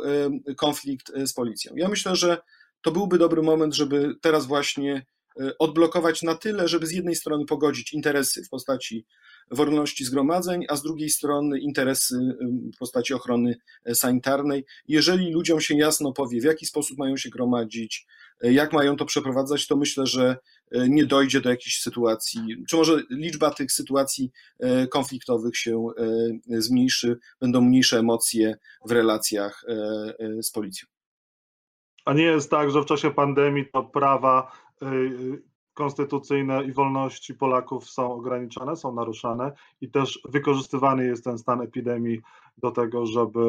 konflikt 0.56 1.12
z 1.24 1.32
policją. 1.32 1.72
Ja 1.76 1.88
myślę, 1.88 2.16
że 2.16 2.38
to 2.82 2.92
byłby 2.92 3.18
dobry 3.18 3.42
moment, 3.42 3.74
żeby 3.74 4.14
teraz 4.20 4.46
właśnie 4.46 5.06
odblokować 5.58 6.22
na 6.22 6.34
tyle, 6.34 6.68
żeby 6.68 6.86
z 6.86 6.92
jednej 6.92 7.14
strony 7.14 7.44
pogodzić 7.44 7.92
interesy 7.92 8.44
w 8.44 8.48
postaci 8.48 9.06
wolności 9.50 10.04
zgromadzeń, 10.04 10.64
a 10.68 10.76
z 10.76 10.82
drugiej 10.82 11.10
strony 11.10 11.60
interesy 11.60 12.16
w 12.74 12.78
postaci 12.78 13.14
ochrony 13.14 13.56
e, 13.84 13.94
sanitarnej. 13.94 14.64
Jeżeli 14.88 15.32
ludziom 15.32 15.60
się 15.60 15.76
jasno 15.76 16.12
powie, 16.12 16.40
w 16.40 16.44
jaki 16.44 16.66
sposób 16.66 16.98
mają 16.98 17.16
się 17.16 17.30
gromadzić, 17.30 18.06
e, 18.44 18.52
jak 18.52 18.72
mają 18.72 18.96
to 18.96 19.04
przeprowadzać, 19.04 19.66
to 19.66 19.76
myślę, 19.76 20.06
że 20.06 20.24
e, 20.24 20.36
nie 20.88 21.06
dojdzie 21.06 21.40
do 21.40 21.50
jakichś 21.50 21.80
sytuacji, 21.80 22.64
czy 22.68 22.76
może 22.76 23.02
liczba 23.10 23.50
tych 23.50 23.72
sytuacji 23.72 24.30
konfliktowych 24.90 25.56
się 25.56 25.86
zmniejszy, 26.48 27.18
będą 27.40 27.60
mniejsze 27.60 27.98
emocje 27.98 28.56
w 28.86 28.90
relacjach 28.90 29.64
z 30.42 30.50
policją. 30.50 30.88
A 32.04 32.12
nie 32.12 32.22
jest 32.22 32.50
tak, 32.50 32.70
że 32.70 32.82
w 32.82 32.86
czasie 32.86 33.10
pandemii 33.10 33.66
to 33.72 33.82
prawa 33.82 34.52
konstytucyjne 35.74 36.64
i 36.64 36.72
wolności 36.72 37.34
Polaków 37.34 37.90
są 37.90 38.12
ograniczane, 38.12 38.76
są 38.76 38.94
naruszane 38.94 39.52
i 39.80 39.90
też 39.90 40.20
wykorzystywany 40.24 41.06
jest 41.06 41.24
ten 41.24 41.38
stan 41.38 41.60
epidemii 41.60 42.20
do 42.58 42.70
tego, 42.70 43.06
żeby 43.06 43.40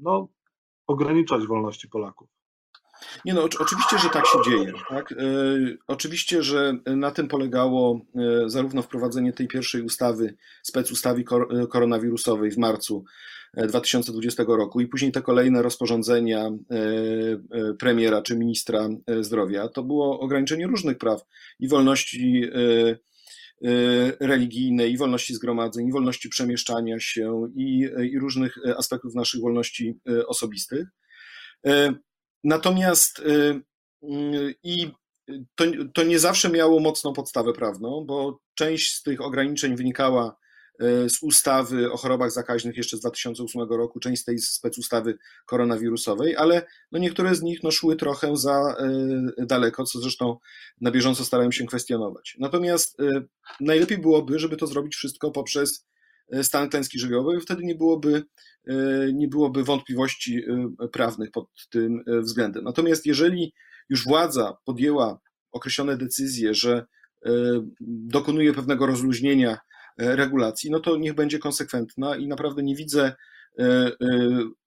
no, 0.00 0.28
ograniczać 0.86 1.46
wolności 1.46 1.88
Polaków. 1.88 2.39
Nie 3.24 3.34
no, 3.34 3.44
oczywiście, 3.60 3.98
że 3.98 4.08
tak 4.08 4.26
się 4.26 4.38
dzieje. 4.50 4.72
Tak? 4.88 5.10
Yy, 5.10 5.78
oczywiście, 5.86 6.42
że 6.42 6.74
na 6.86 7.10
tym 7.10 7.28
polegało 7.28 8.00
yy, 8.14 8.50
zarówno 8.50 8.82
wprowadzenie 8.82 9.32
tej 9.32 9.48
pierwszej 9.48 9.82
ustawy, 9.82 10.34
specustawy 10.62 11.24
kor 11.24 11.68
koronawirusowej 11.68 12.50
w 12.50 12.58
marcu 12.58 13.04
2020 13.54 14.44
roku 14.48 14.80
i 14.80 14.86
później 14.86 15.12
te 15.12 15.22
kolejne 15.22 15.62
rozporządzenia 15.62 16.38
e, 16.40 16.50
e, 17.50 17.74
premiera 17.74 18.22
czy 18.22 18.36
ministra 18.36 18.88
e, 19.06 19.24
zdrowia, 19.24 19.68
to 19.68 19.82
było 19.82 20.20
ograniczenie 20.20 20.66
różnych 20.66 20.98
praw 20.98 21.22
i 21.60 21.68
wolności 21.68 22.50
religijnej, 24.20 24.92
i 24.92 24.98
wolności 24.98 25.34
zgromadzeń, 25.34 25.88
i 25.88 25.92
wolności 25.92 26.28
przemieszczania 26.28 27.00
się, 27.00 27.48
i, 27.54 27.88
i 28.12 28.18
różnych 28.18 28.58
aspektów 28.76 29.14
naszych 29.14 29.40
wolności 29.40 29.98
osobistych. 30.26 30.86
Natomiast 32.44 33.22
i 34.62 34.90
to, 35.54 35.64
to 35.94 36.02
nie 36.02 36.18
zawsze 36.18 36.50
miało 36.50 36.80
mocną 36.80 37.12
podstawę 37.12 37.52
prawną, 37.52 38.04
bo 38.06 38.40
część 38.54 38.94
z 38.94 39.02
tych 39.02 39.20
ograniczeń 39.20 39.76
wynikała 39.76 40.36
E, 40.80 41.08
z 41.08 41.22
ustawy 41.22 41.92
o 41.92 41.96
chorobach 41.96 42.30
zakaźnych 42.30 42.76
jeszcze 42.76 42.96
z 42.96 43.00
2008 43.00 43.62
roku, 43.62 44.00
część 44.00 44.22
z 44.22 44.24
tej 44.24 44.38
specustawy 44.38 45.18
koronawirusowej, 45.46 46.36
ale 46.36 46.66
no 46.92 46.98
niektóre 46.98 47.34
z 47.34 47.42
nich 47.42 47.62
no 47.62 47.70
szły 47.70 47.96
trochę 47.96 48.36
za 48.36 48.76
daleko, 49.38 49.84
co 49.84 50.00
zresztą 50.00 50.36
na 50.80 50.90
bieżąco 50.90 51.24
starałem 51.24 51.52
się 51.52 51.66
kwestionować. 51.66 52.36
Natomiast 52.38 52.96
najlepiej 53.60 53.98
byłoby, 53.98 54.38
żeby 54.38 54.56
to 54.56 54.66
zrobić 54.66 54.94
wszystko 54.94 55.30
poprzez 55.30 55.86
stan 56.42 56.68
klęski 56.68 56.98
żywiołowej, 56.98 57.40
wtedy 57.40 57.64
nie 57.64 57.74
byłoby, 57.74 58.24
nie 59.12 59.28
byłoby 59.28 59.64
wątpliwości 59.64 60.42
prawnych 60.92 61.30
pod 61.30 61.46
tym 61.70 62.04
względem. 62.22 62.64
Natomiast 62.64 63.06
jeżeli 63.06 63.52
już 63.88 64.04
władza 64.04 64.56
podjęła 64.64 65.20
określone 65.52 65.96
decyzje, 65.96 66.54
że 66.54 66.86
dokonuje 67.80 68.52
pewnego 68.52 68.86
rozluźnienia 68.86 69.58
E, 70.00 70.16
regulacji, 70.16 70.70
no 70.70 70.80
to 70.80 70.96
niech 70.96 71.14
będzie 71.14 71.38
konsekwentna 71.38 72.16
i 72.16 72.28
naprawdę 72.28 72.62
nie 72.62 72.76
widzę, 72.76 73.12
e, 73.58 73.62
e, 73.64 73.92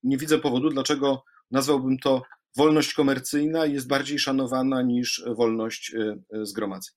nie 0.03 0.17
widzę 0.17 0.39
powodu, 0.39 0.69
dlaczego 0.69 1.23
nazwałbym 1.51 1.97
to 1.97 2.21
wolność 2.57 2.93
komercyjna 2.93 3.65
jest 3.65 3.87
bardziej 3.87 4.19
szanowana 4.19 4.81
niż 4.81 5.23
wolność 5.35 5.95
zgromadzeń. 6.41 6.93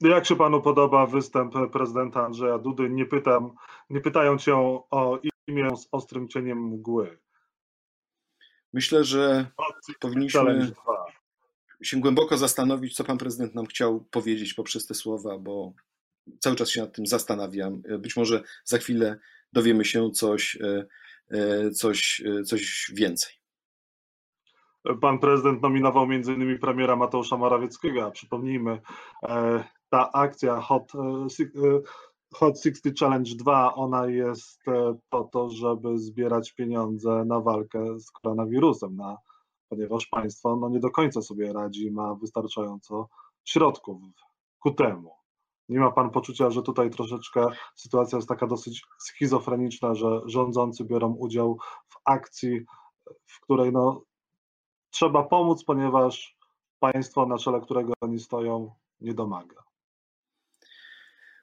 Jak 0.00 0.26
się 0.26 0.36
panu 0.36 0.62
podoba 0.62 1.06
występ 1.06 1.54
prezydenta 1.72 2.24
Andrzeja 2.24 2.58
Dudy? 2.58 2.90
Nie 2.90 3.06
pytam, 3.06 3.54
nie 3.90 4.00
pytają 4.00 4.38
cię 4.38 4.56
o 4.90 5.20
imię 5.46 5.76
z 5.76 5.88
ostrym 5.92 6.28
cieniem 6.28 6.58
mgły. 6.58 7.18
Myślę, 8.72 9.04
że 9.04 9.46
powinniśmy 10.00 10.72
się 11.82 12.00
głęboko 12.00 12.38
zastanowić, 12.38 12.94
co 12.94 13.04
pan 13.04 13.18
prezydent 13.18 13.54
nam 13.54 13.66
chciał 13.66 14.00
powiedzieć 14.10 14.54
poprzez 14.54 14.86
te 14.86 14.94
słowa, 14.94 15.38
bo 15.38 15.72
cały 16.38 16.56
czas 16.56 16.70
się 16.70 16.80
nad 16.80 16.92
tym 16.92 17.06
zastanawiam. 17.06 17.82
Być 17.98 18.16
może 18.16 18.42
za 18.64 18.78
chwilę 18.78 19.18
dowiemy 19.52 19.84
się 19.84 20.10
coś, 20.10 20.56
e, 20.56 20.86
e, 21.30 21.70
coś, 21.70 22.22
e, 22.26 22.42
coś 22.42 22.92
więcej. 22.94 23.32
Pan 25.00 25.18
prezydent 25.18 25.62
nominował 25.62 26.04
m.in. 26.04 26.58
premiera 26.58 26.96
Mateusza 26.96 27.36
Morawieckiego. 27.36 28.10
Przypomnijmy, 28.10 28.80
ta 29.90 30.12
akcja 30.12 30.60
Hot, 30.60 30.92
Hot 32.34 32.60
60 32.60 32.98
Challenge 32.98 33.30
2, 33.34 33.74
ona 33.74 34.06
jest 34.06 34.62
po 35.10 35.24
to, 35.24 35.50
żeby 35.50 35.98
zbierać 35.98 36.52
pieniądze 36.52 37.24
na 37.24 37.40
walkę 37.40 38.00
z 38.00 38.10
koronawirusem, 38.10 38.96
na, 38.96 39.16
ponieważ 39.68 40.06
państwo 40.06 40.56
no, 40.56 40.68
nie 40.68 40.80
do 40.80 40.90
końca 40.90 41.22
sobie 41.22 41.52
radzi, 41.52 41.90
ma 41.90 42.14
wystarczająco 42.14 43.08
środków 43.44 44.02
ku 44.58 44.70
temu. 44.70 45.12
Nie 45.68 45.80
ma 45.80 45.92
pan 45.92 46.10
poczucia, 46.10 46.50
że 46.50 46.62
tutaj 46.62 46.90
troszeczkę 46.90 47.46
sytuacja 47.74 48.18
jest 48.18 48.28
taka 48.28 48.46
dosyć 48.46 48.84
schizofreniczna, 48.98 49.94
że 49.94 50.20
rządzący 50.26 50.84
biorą 50.84 51.12
udział 51.12 51.58
w 51.88 51.96
akcji, 52.04 52.60
w 53.26 53.40
której 53.40 53.72
no, 53.72 54.02
trzeba 54.90 55.22
pomóc, 55.22 55.64
ponieważ 55.64 56.36
państwo, 56.78 57.26
na 57.26 57.38
czele 57.38 57.60
którego 57.60 57.92
oni 58.00 58.18
stoją, 58.18 58.74
nie 59.00 59.14
domaga. 59.14 59.65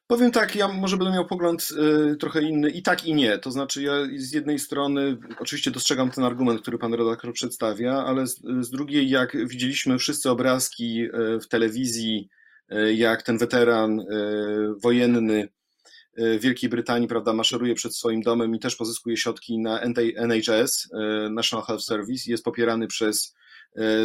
Powiem 0.08 0.32
tak, 0.32 0.56
ja 0.56 0.68
może 0.68 0.98
będę 0.98 1.13
miał 1.13 1.26
pogląd 1.26 1.70
y, 2.12 2.16
trochę 2.16 2.42
inny 2.42 2.70
i 2.70 2.82
tak 2.82 3.06
i 3.06 3.13
nie. 3.13 3.38
To 3.38 3.52
znaczy, 3.52 3.84
ja 3.84 3.94
z 4.16 4.32
jednej 4.32 4.60
strony 4.60 5.18
oczywiście 5.39 5.72
dostrzegam 5.72 6.12
ten 6.12 6.24
argument, 6.24 6.62
który 6.62 6.78
pan 6.78 6.94
redaktor 6.94 7.34
przedstawia, 7.34 7.94
ale 7.94 8.28
z, 8.28 8.42
z 8.60 8.70
drugiej, 8.70 9.10
jak 9.10 9.48
widzieliśmy 9.48 9.98
wszyscy 9.98 10.30
obrazki 10.30 11.02
y, 11.02 11.39
w 11.39 11.48
telewizji, 11.48 12.30
E, 12.70 12.94
jak 12.94 13.24
ten 13.24 13.38
weteran 13.38 14.06
wojenny 14.84 15.50
Wielkiej 16.39 16.70
Brytanii, 16.70 17.08
prawda, 17.08 17.34
maszeruje 17.34 17.76
przed 17.76 17.96
swoim 17.96 18.22
domem 18.22 18.56
i 18.56 18.60
też 18.60 18.76
pozyskuje 18.76 19.18
środki 19.18 19.60
na 19.60 19.82
NHS, 20.16 20.89
National 21.32 21.66
Health 21.66 21.84
Service, 21.84 22.32
jest 22.32 22.44
popierany 22.44 22.88
przez 22.88 23.36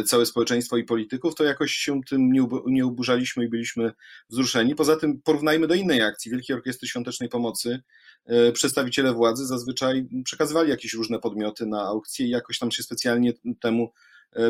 całe 0.05 0.25
społeczeństwo 0.25 0.77
i 0.77 0.83
polityków, 0.83 1.35
to 1.35 1.43
jakoś 1.43 1.71
się 1.71 2.01
tym 2.09 2.31
nie 2.67 2.85
uburzaliśmy 2.85 3.45
i 3.45 3.49
byliśmy 3.49 3.91
wzruszeni. 4.29 4.75
Poza 4.75 4.95
tym 4.95 5.21
porównajmy 5.21 5.67
do 5.67 5.73
innej 5.73 6.01
akcji, 6.01 6.31
Wielkiej 6.31 6.55
Orkiestry 6.55 6.87
Świątecznej 6.87 7.29
Pomocy. 7.29 7.79
Przedstawiciele 8.53 9.13
władzy 9.13 9.45
zazwyczaj 9.45 10.07
przekazywali 10.23 10.69
jakieś 10.69 10.93
różne 10.93 11.19
podmioty 11.19 11.65
na 11.65 11.81
aukcje 11.81 12.25
i 12.25 12.29
jakoś 12.29 12.59
tam 12.59 12.71
się 12.71 12.83
specjalnie 12.83 13.33
temu, 13.61 13.93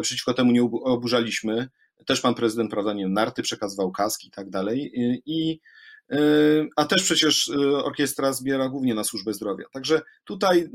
przeciwko 0.01 0.33
temu 0.33 0.51
nie 0.51 0.63
oburzaliśmy. 0.63 1.69
Też 2.05 2.21
pan 2.21 2.35
prezydent, 2.35 2.71
prawda, 2.71 2.93
nie 2.93 3.07
narty 3.07 3.41
przekazywał 3.41 3.91
kaski 3.91 4.27
i 4.27 4.31
tak 4.31 4.49
dalej. 4.49 4.91
I 5.25 5.59
a 6.75 6.85
też 6.85 7.03
przecież 7.03 7.51
orkiestra 7.83 8.33
zbiera 8.33 8.69
głównie 8.69 8.93
na 8.93 9.03
służbę 9.03 9.33
zdrowia. 9.33 9.65
Także 9.71 10.01
tutaj, 10.23 10.69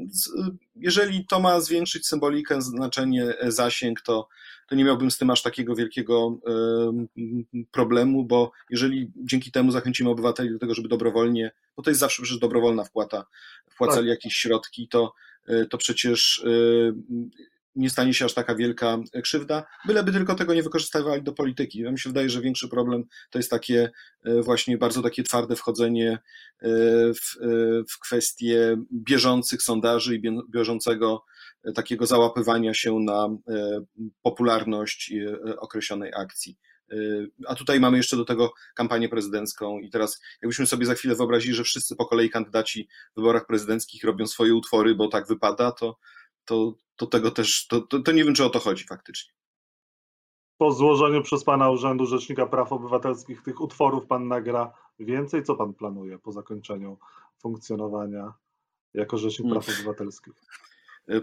jeżeli 0.76 1.26
to 1.26 1.40
ma 1.40 1.60
zwiększyć 1.60 2.06
symbolikę, 2.06 2.62
znaczenie, 2.62 3.38
e, 3.38 3.52
zasięg, 3.52 4.00
to, 4.00 4.28
to 4.68 4.74
nie 4.74 4.84
miałbym 4.84 5.10
z 5.10 5.18
tym 5.18 5.30
aż 5.30 5.42
takiego 5.42 5.74
wielkiego 5.74 6.38
problemu, 7.70 8.24
bo 8.24 8.52
jeżeli 8.70 9.10
dzięki 9.16 9.52
temu 9.52 9.72
zachęcimy 9.72 10.10
obywateli 10.10 10.50
do 10.50 10.58
tego, 10.58 10.74
żeby 10.74 10.88
dobrowolnie, 10.88 11.50
bo 11.76 11.82
to 11.82 11.90
jest 11.90 12.00
zawsze 12.00 12.22
przecież 12.22 12.40
dobrowolna 12.40 12.84
wpłata, 12.84 13.26
wpłacali 13.70 14.06
tak. 14.08 14.16
jakieś 14.16 14.34
środki, 14.34 14.88
to, 14.88 15.14
e, 15.48 15.66
to 15.66 15.78
przecież 15.78 16.44
nie 17.76 17.90
stanie 17.90 18.14
się 18.14 18.24
aż 18.24 18.34
taka 18.34 18.54
wielka 18.54 18.98
krzywda, 19.22 19.64
byleby 19.86 20.12
tylko 20.12 20.34
tego 20.34 20.54
nie 20.54 20.62
wykorzystywali 20.62 21.22
do 21.22 21.32
polityki. 21.32 21.78
Ja 21.78 21.92
mi 21.92 21.98
się 21.98 22.10
wydaje, 22.10 22.30
że 22.30 22.40
większy 22.40 22.68
problem 22.68 23.04
to 23.30 23.38
jest 23.38 23.50
takie 23.50 23.90
e, 24.24 24.42
właśnie 24.42 24.78
bardzo 24.78 25.02
takie 25.02 25.22
twarde 25.22 25.56
wchodzenie 25.56 26.10
e, 26.12 26.18
w, 27.14 27.42
e, 27.42 27.46
w 27.88 27.98
kwestie 27.98 28.76
bieżących 28.92 29.62
sondaży 29.62 30.16
i 30.16 30.22
bieżącego 30.50 31.24
takiego 31.74 32.06
załapywania 32.06 32.74
się 32.74 32.98
na 33.00 33.28
popularność 34.22 35.12
określonej 35.58 36.12
akcji. 36.16 36.58
A 37.46 37.54
tutaj 37.54 37.80
mamy 37.80 37.96
jeszcze 37.96 38.16
do 38.16 38.24
tego 38.24 38.52
kampanię 38.74 39.08
prezydencką 39.08 39.78
i 39.78 39.90
teraz 39.90 40.20
jakbyśmy 40.42 40.66
sobie 40.66 40.86
za 40.86 40.94
chwilę 40.94 41.14
wyobrazili, 41.14 41.54
że 41.54 41.64
wszyscy 41.64 41.96
po 41.96 42.06
kolei 42.06 42.30
kandydaci 42.30 42.88
w 43.12 43.16
wyborach 43.16 43.46
prezydenckich 43.46 44.04
robią 44.04 44.26
swoje 44.26 44.54
utwory, 44.54 44.94
bo 44.94 45.08
tak 45.08 45.26
wypada, 45.26 45.72
to, 45.72 45.96
to, 46.44 46.74
to 46.96 47.06
tego 47.06 47.30
też, 47.30 47.66
to, 47.66 47.80
to, 47.80 48.00
to 48.00 48.12
nie 48.12 48.24
wiem, 48.24 48.34
czy 48.34 48.44
o 48.44 48.50
to 48.50 48.58
chodzi 48.58 48.84
faktycznie. 48.84 49.32
Po 50.58 50.72
złożeniu 50.72 51.22
przez 51.22 51.44
Pana 51.44 51.70
Urzędu 51.70 52.06
Rzecznika 52.06 52.46
Praw 52.46 52.72
Obywatelskich 52.72 53.42
tych 53.42 53.60
utworów 53.60 54.06
Pan 54.06 54.28
nagra 54.28 54.72
więcej? 54.98 55.42
Co 55.42 55.54
Pan 55.54 55.74
planuje 55.74 56.18
po 56.18 56.32
zakończeniu 56.32 56.98
funkcjonowania 57.38 58.32
jako 58.94 59.18
Rzecznik 59.18 59.52
Praw 59.52 59.68
Obywatelskich? 59.68 60.34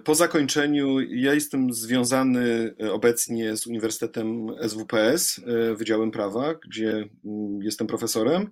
Po 0.03 0.15
zakończeniu 0.15 0.99
ja 0.99 1.33
jestem 1.33 1.73
związany 1.73 2.75
obecnie 2.91 3.57
z 3.57 3.67
Uniwersytetem 3.67 4.47
SWPS, 4.67 5.41
Wydziałem 5.75 6.11
Prawa, 6.11 6.53
gdzie 6.53 7.09
mm, 7.25 7.61
jestem 7.61 7.87
profesorem. 7.87 8.51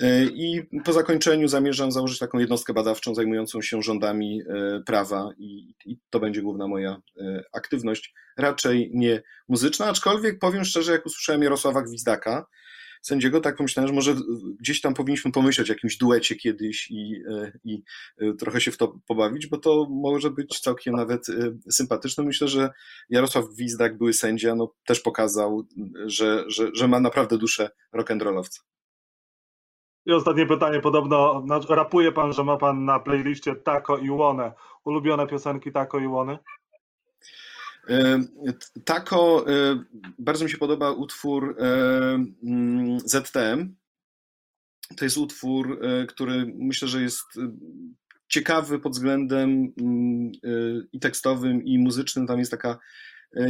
E, 0.00 0.24
I 0.24 0.62
po 0.84 0.92
zakończeniu 0.92 1.48
zamierzam 1.48 1.92
założyć 1.92 2.18
taką 2.18 2.38
jednostkę 2.38 2.72
badawczą 2.72 3.14
zajmującą 3.14 3.62
się 3.62 3.82
rządami 3.82 4.42
e, 4.42 4.80
prawa, 4.86 5.30
i, 5.38 5.74
i, 5.84 5.98
to 6.10 6.20
będzie 6.20 6.42
główna 6.42 6.68
moja 6.68 7.02
e, 7.20 7.42
aktywność. 7.52 8.14
Raczej 8.36 8.90
nie 8.94 9.22
muzyczna, 9.48 9.86
aczkolwiek 9.86 10.38
powiem 10.38 10.64
szczerze, 10.64 10.92
jak 10.92 11.06
usłyszałem 11.06 11.42
Jarosława 11.42 11.82
Gwizdaka, 11.82 12.46
sędziego, 13.02 13.40
tak 13.40 13.56
pomyślałem, 13.56 13.88
że 13.88 13.94
może 13.94 14.16
gdzieś 14.60 14.80
tam 14.80 14.94
powinniśmy 14.94 15.32
pomyśleć 15.32 15.70
o 15.70 15.72
jakimś 15.72 15.96
duecie 15.96 16.36
kiedyś 16.36 16.90
i, 16.90 17.22
i 17.64 17.82
trochę 18.38 18.60
się 18.60 18.70
w 18.70 18.76
to 18.76 19.00
pobawić, 19.06 19.46
bo 19.46 19.58
to 19.58 19.86
może 19.90 20.30
być 20.30 20.60
całkiem 20.60 20.94
nawet 20.94 21.26
sympatyczne. 21.70 22.24
Myślę, 22.24 22.48
że 22.48 22.70
Jarosław 23.10 23.44
Gwizdak, 23.48 23.98
były 23.98 24.12
sędzia, 24.12 24.54
no, 24.54 24.74
też 24.84 25.00
pokazał, 25.00 25.66
że, 26.06 26.44
że, 26.46 26.70
że 26.74 26.88
ma 26.88 27.00
naprawdę 27.00 27.38
duszę 27.38 27.70
rock'n'rollowca. 27.94 28.60
I 30.06 30.12
ostatnie 30.12 30.46
pytanie, 30.46 30.80
podobno 30.80 31.44
rapuje 31.68 32.12
pan, 32.12 32.32
że 32.32 32.44
ma 32.44 32.56
pan 32.56 32.84
na 32.84 33.00
playliście 33.00 33.54
Tako 33.54 33.98
i 33.98 34.10
Łone. 34.10 34.52
Ulubione 34.84 35.26
piosenki 35.26 35.72
Tako 35.72 35.98
i 35.98 36.06
Łony? 36.06 36.38
E, 37.88 38.20
Tako, 38.84 39.44
e, 39.48 39.84
bardzo 40.18 40.44
mi 40.44 40.50
się 40.50 40.58
podoba 40.58 40.90
utwór 40.90 41.56
e, 41.58 41.64
mm, 42.44 43.00
ZTM. 43.00 43.74
To 44.96 45.04
jest 45.04 45.18
utwór, 45.18 45.80
który 46.08 46.52
myślę, 46.58 46.88
że 46.88 47.02
jest 47.02 47.24
ciekawy 48.28 48.78
pod 48.78 48.92
względem 48.92 49.72
mm, 49.80 50.32
i 50.92 51.00
tekstowym, 51.00 51.64
i 51.64 51.78
muzycznym. 51.78 52.26
Tam 52.26 52.38
jest 52.38 52.50
taka 52.50 52.78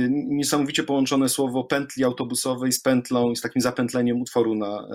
niesamowicie 0.09 0.83
połączone 0.83 1.29
słowo 1.29 1.65
pętli 1.65 2.05
autobusowej 2.05 2.73
z 2.73 2.83
pętlą 2.83 3.35
z 3.37 3.41
takim 3.41 3.63
zapętleniem 3.63 4.21
utworu 4.21 4.55
na, 4.55 4.89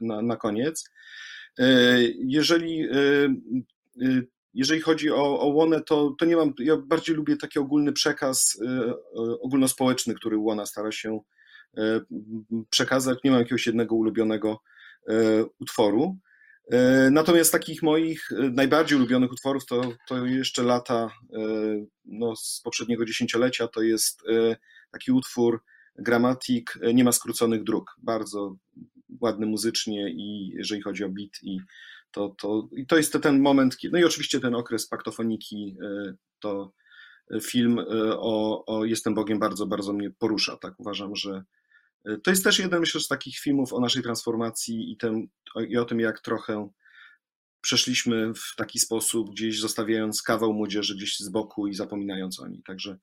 na, 0.00 0.22
na 0.22 0.36
koniec. 0.36 0.84
E, 1.58 1.98
jeżeli, 2.18 2.82
e, 2.82 2.94
e, 4.02 4.22
jeżeli 4.54 4.80
chodzi 4.80 5.10
o, 5.10 5.40
o 5.40 5.46
Łonę, 5.46 5.80
to, 5.80 6.14
to 6.18 6.24
nie 6.24 6.36
mam, 6.36 6.52
ja 6.58 6.76
bardziej 6.76 7.16
lubię 7.16 7.36
taki 7.36 7.58
ogólny 7.58 7.92
przekaz 7.92 8.60
ogólnospołeczny, 9.40 10.14
który 10.14 10.38
Łona 10.38 10.66
stara 10.66 10.92
się 10.92 11.20
przekazać. 12.70 13.18
Nie 13.24 13.30
mam 13.30 13.40
jakiegoś 13.40 13.66
jednego 13.66 13.94
ulubionego 13.94 14.60
utworu. 15.60 16.18
Natomiast 17.10 17.52
takich 17.52 17.82
moich 17.82 18.28
najbardziej 18.52 18.98
ulubionych 18.98 19.32
utworów 19.32 19.66
to, 19.66 19.92
to 20.08 20.26
jeszcze 20.26 20.62
lata 20.62 21.10
no, 22.04 22.36
z 22.36 22.60
poprzedniego 22.64 23.04
dziesięciolecia 23.04 23.68
to 23.68 23.82
jest 23.82 24.22
taki 24.92 25.12
utwór 25.12 25.62
Gramatik 25.98 26.78
Nie 26.94 27.04
ma 27.04 27.12
skróconych 27.12 27.64
dróg. 27.64 27.96
Bardzo 28.02 28.56
ładny 29.20 29.46
muzycznie 29.46 30.10
i 30.10 30.48
jeżeli 30.54 30.82
chodzi 30.82 31.04
o 31.04 31.08
beat 31.08 31.32
i 31.42 31.60
to, 32.10 32.34
to, 32.38 32.68
i 32.72 32.86
to 32.86 32.96
jest 32.96 33.22
ten 33.22 33.40
moment, 33.40 33.76
no 33.92 33.98
i 33.98 34.04
oczywiście 34.04 34.40
ten 34.40 34.54
okres 34.54 34.88
paktofoniki, 34.88 35.76
e, 35.82 36.14
to 36.40 36.72
film 37.42 37.78
e, 37.78 37.84
o, 38.18 38.64
o 38.66 38.84
Jestem 38.84 39.14
Bogiem 39.14 39.38
bardzo, 39.38 39.66
bardzo 39.66 39.92
mnie 39.92 40.10
porusza, 40.10 40.56
tak 40.56 40.80
uważam, 40.80 41.16
że 41.16 41.30
e, 41.30 41.44
to 42.22 42.30
jest 42.30 42.44
też 42.44 42.58
jeden, 42.58 42.80
myślę, 42.80 43.00
z 43.00 43.08
takich 43.08 43.38
filmów 43.38 43.72
o 43.72 43.80
naszej 43.80 44.02
transformacji 44.02 44.92
i, 44.92 44.96
tem, 44.96 45.28
i 45.68 45.76
o 45.76 45.84
tym, 45.84 46.00
jak 46.00 46.20
trochę 46.20 46.68
przeszliśmy 47.60 48.34
w 48.34 48.56
taki 48.56 48.78
sposób, 48.78 49.30
gdzieś 49.30 49.60
zostawiając 49.60 50.22
kawał 50.22 50.52
młodzieży 50.52 50.96
gdzieś 50.96 51.18
z 51.18 51.28
boku 51.28 51.66
i 51.66 51.74
zapominając 51.74 52.40
o 52.40 52.48
niej. 52.48 52.62
Także 52.62 52.98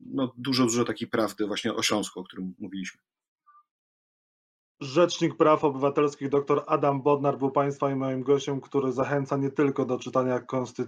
no, 0.00 0.34
dużo, 0.36 0.64
dużo 0.64 0.84
takiej 0.84 1.08
prawdy 1.08 1.46
właśnie 1.46 1.74
o 1.74 1.82
Śląsku, 1.82 2.20
o 2.20 2.24
którym 2.24 2.54
mówiliśmy. 2.58 3.00
Rzecznik 4.80 5.36
Praw 5.36 5.64
Obywatelskich 5.64 6.28
dr 6.28 6.64
Adam 6.66 7.02
Bodnar 7.02 7.38
był 7.38 7.50
Państwa 7.50 7.90
i 7.90 7.94
moim 7.94 8.22
gościem, 8.22 8.60
który 8.60 8.92
zachęca 8.92 9.36
nie 9.36 9.50
tylko 9.50 9.84
do 9.84 9.98
czytania, 9.98 10.40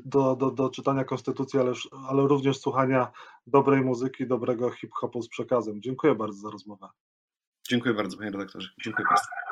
do, 0.05 0.37
do, 0.37 0.51
do 0.51 0.71
czytania 0.71 1.05
konstytucji, 1.05 1.59
ale, 1.59 1.73
ale 2.09 2.27
również 2.27 2.59
słuchania 2.59 3.13
dobrej 3.47 3.83
muzyki, 3.83 4.27
dobrego 4.27 4.71
hip-hopu 4.71 5.23
z 5.23 5.29
przekazem. 5.29 5.83
Dziękuję 5.83 6.15
bardzo 6.15 6.41
za 6.41 6.51
rozmowę. 6.51 6.89
Dziękuję 7.69 7.95
bardzo, 7.95 8.17
panie 8.17 8.31
redaktorze. 8.31 8.69
Dziękuję 8.85 9.07
Państwu. 9.09 9.52